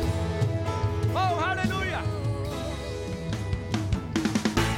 [1.13, 1.76] Oh, aleluia.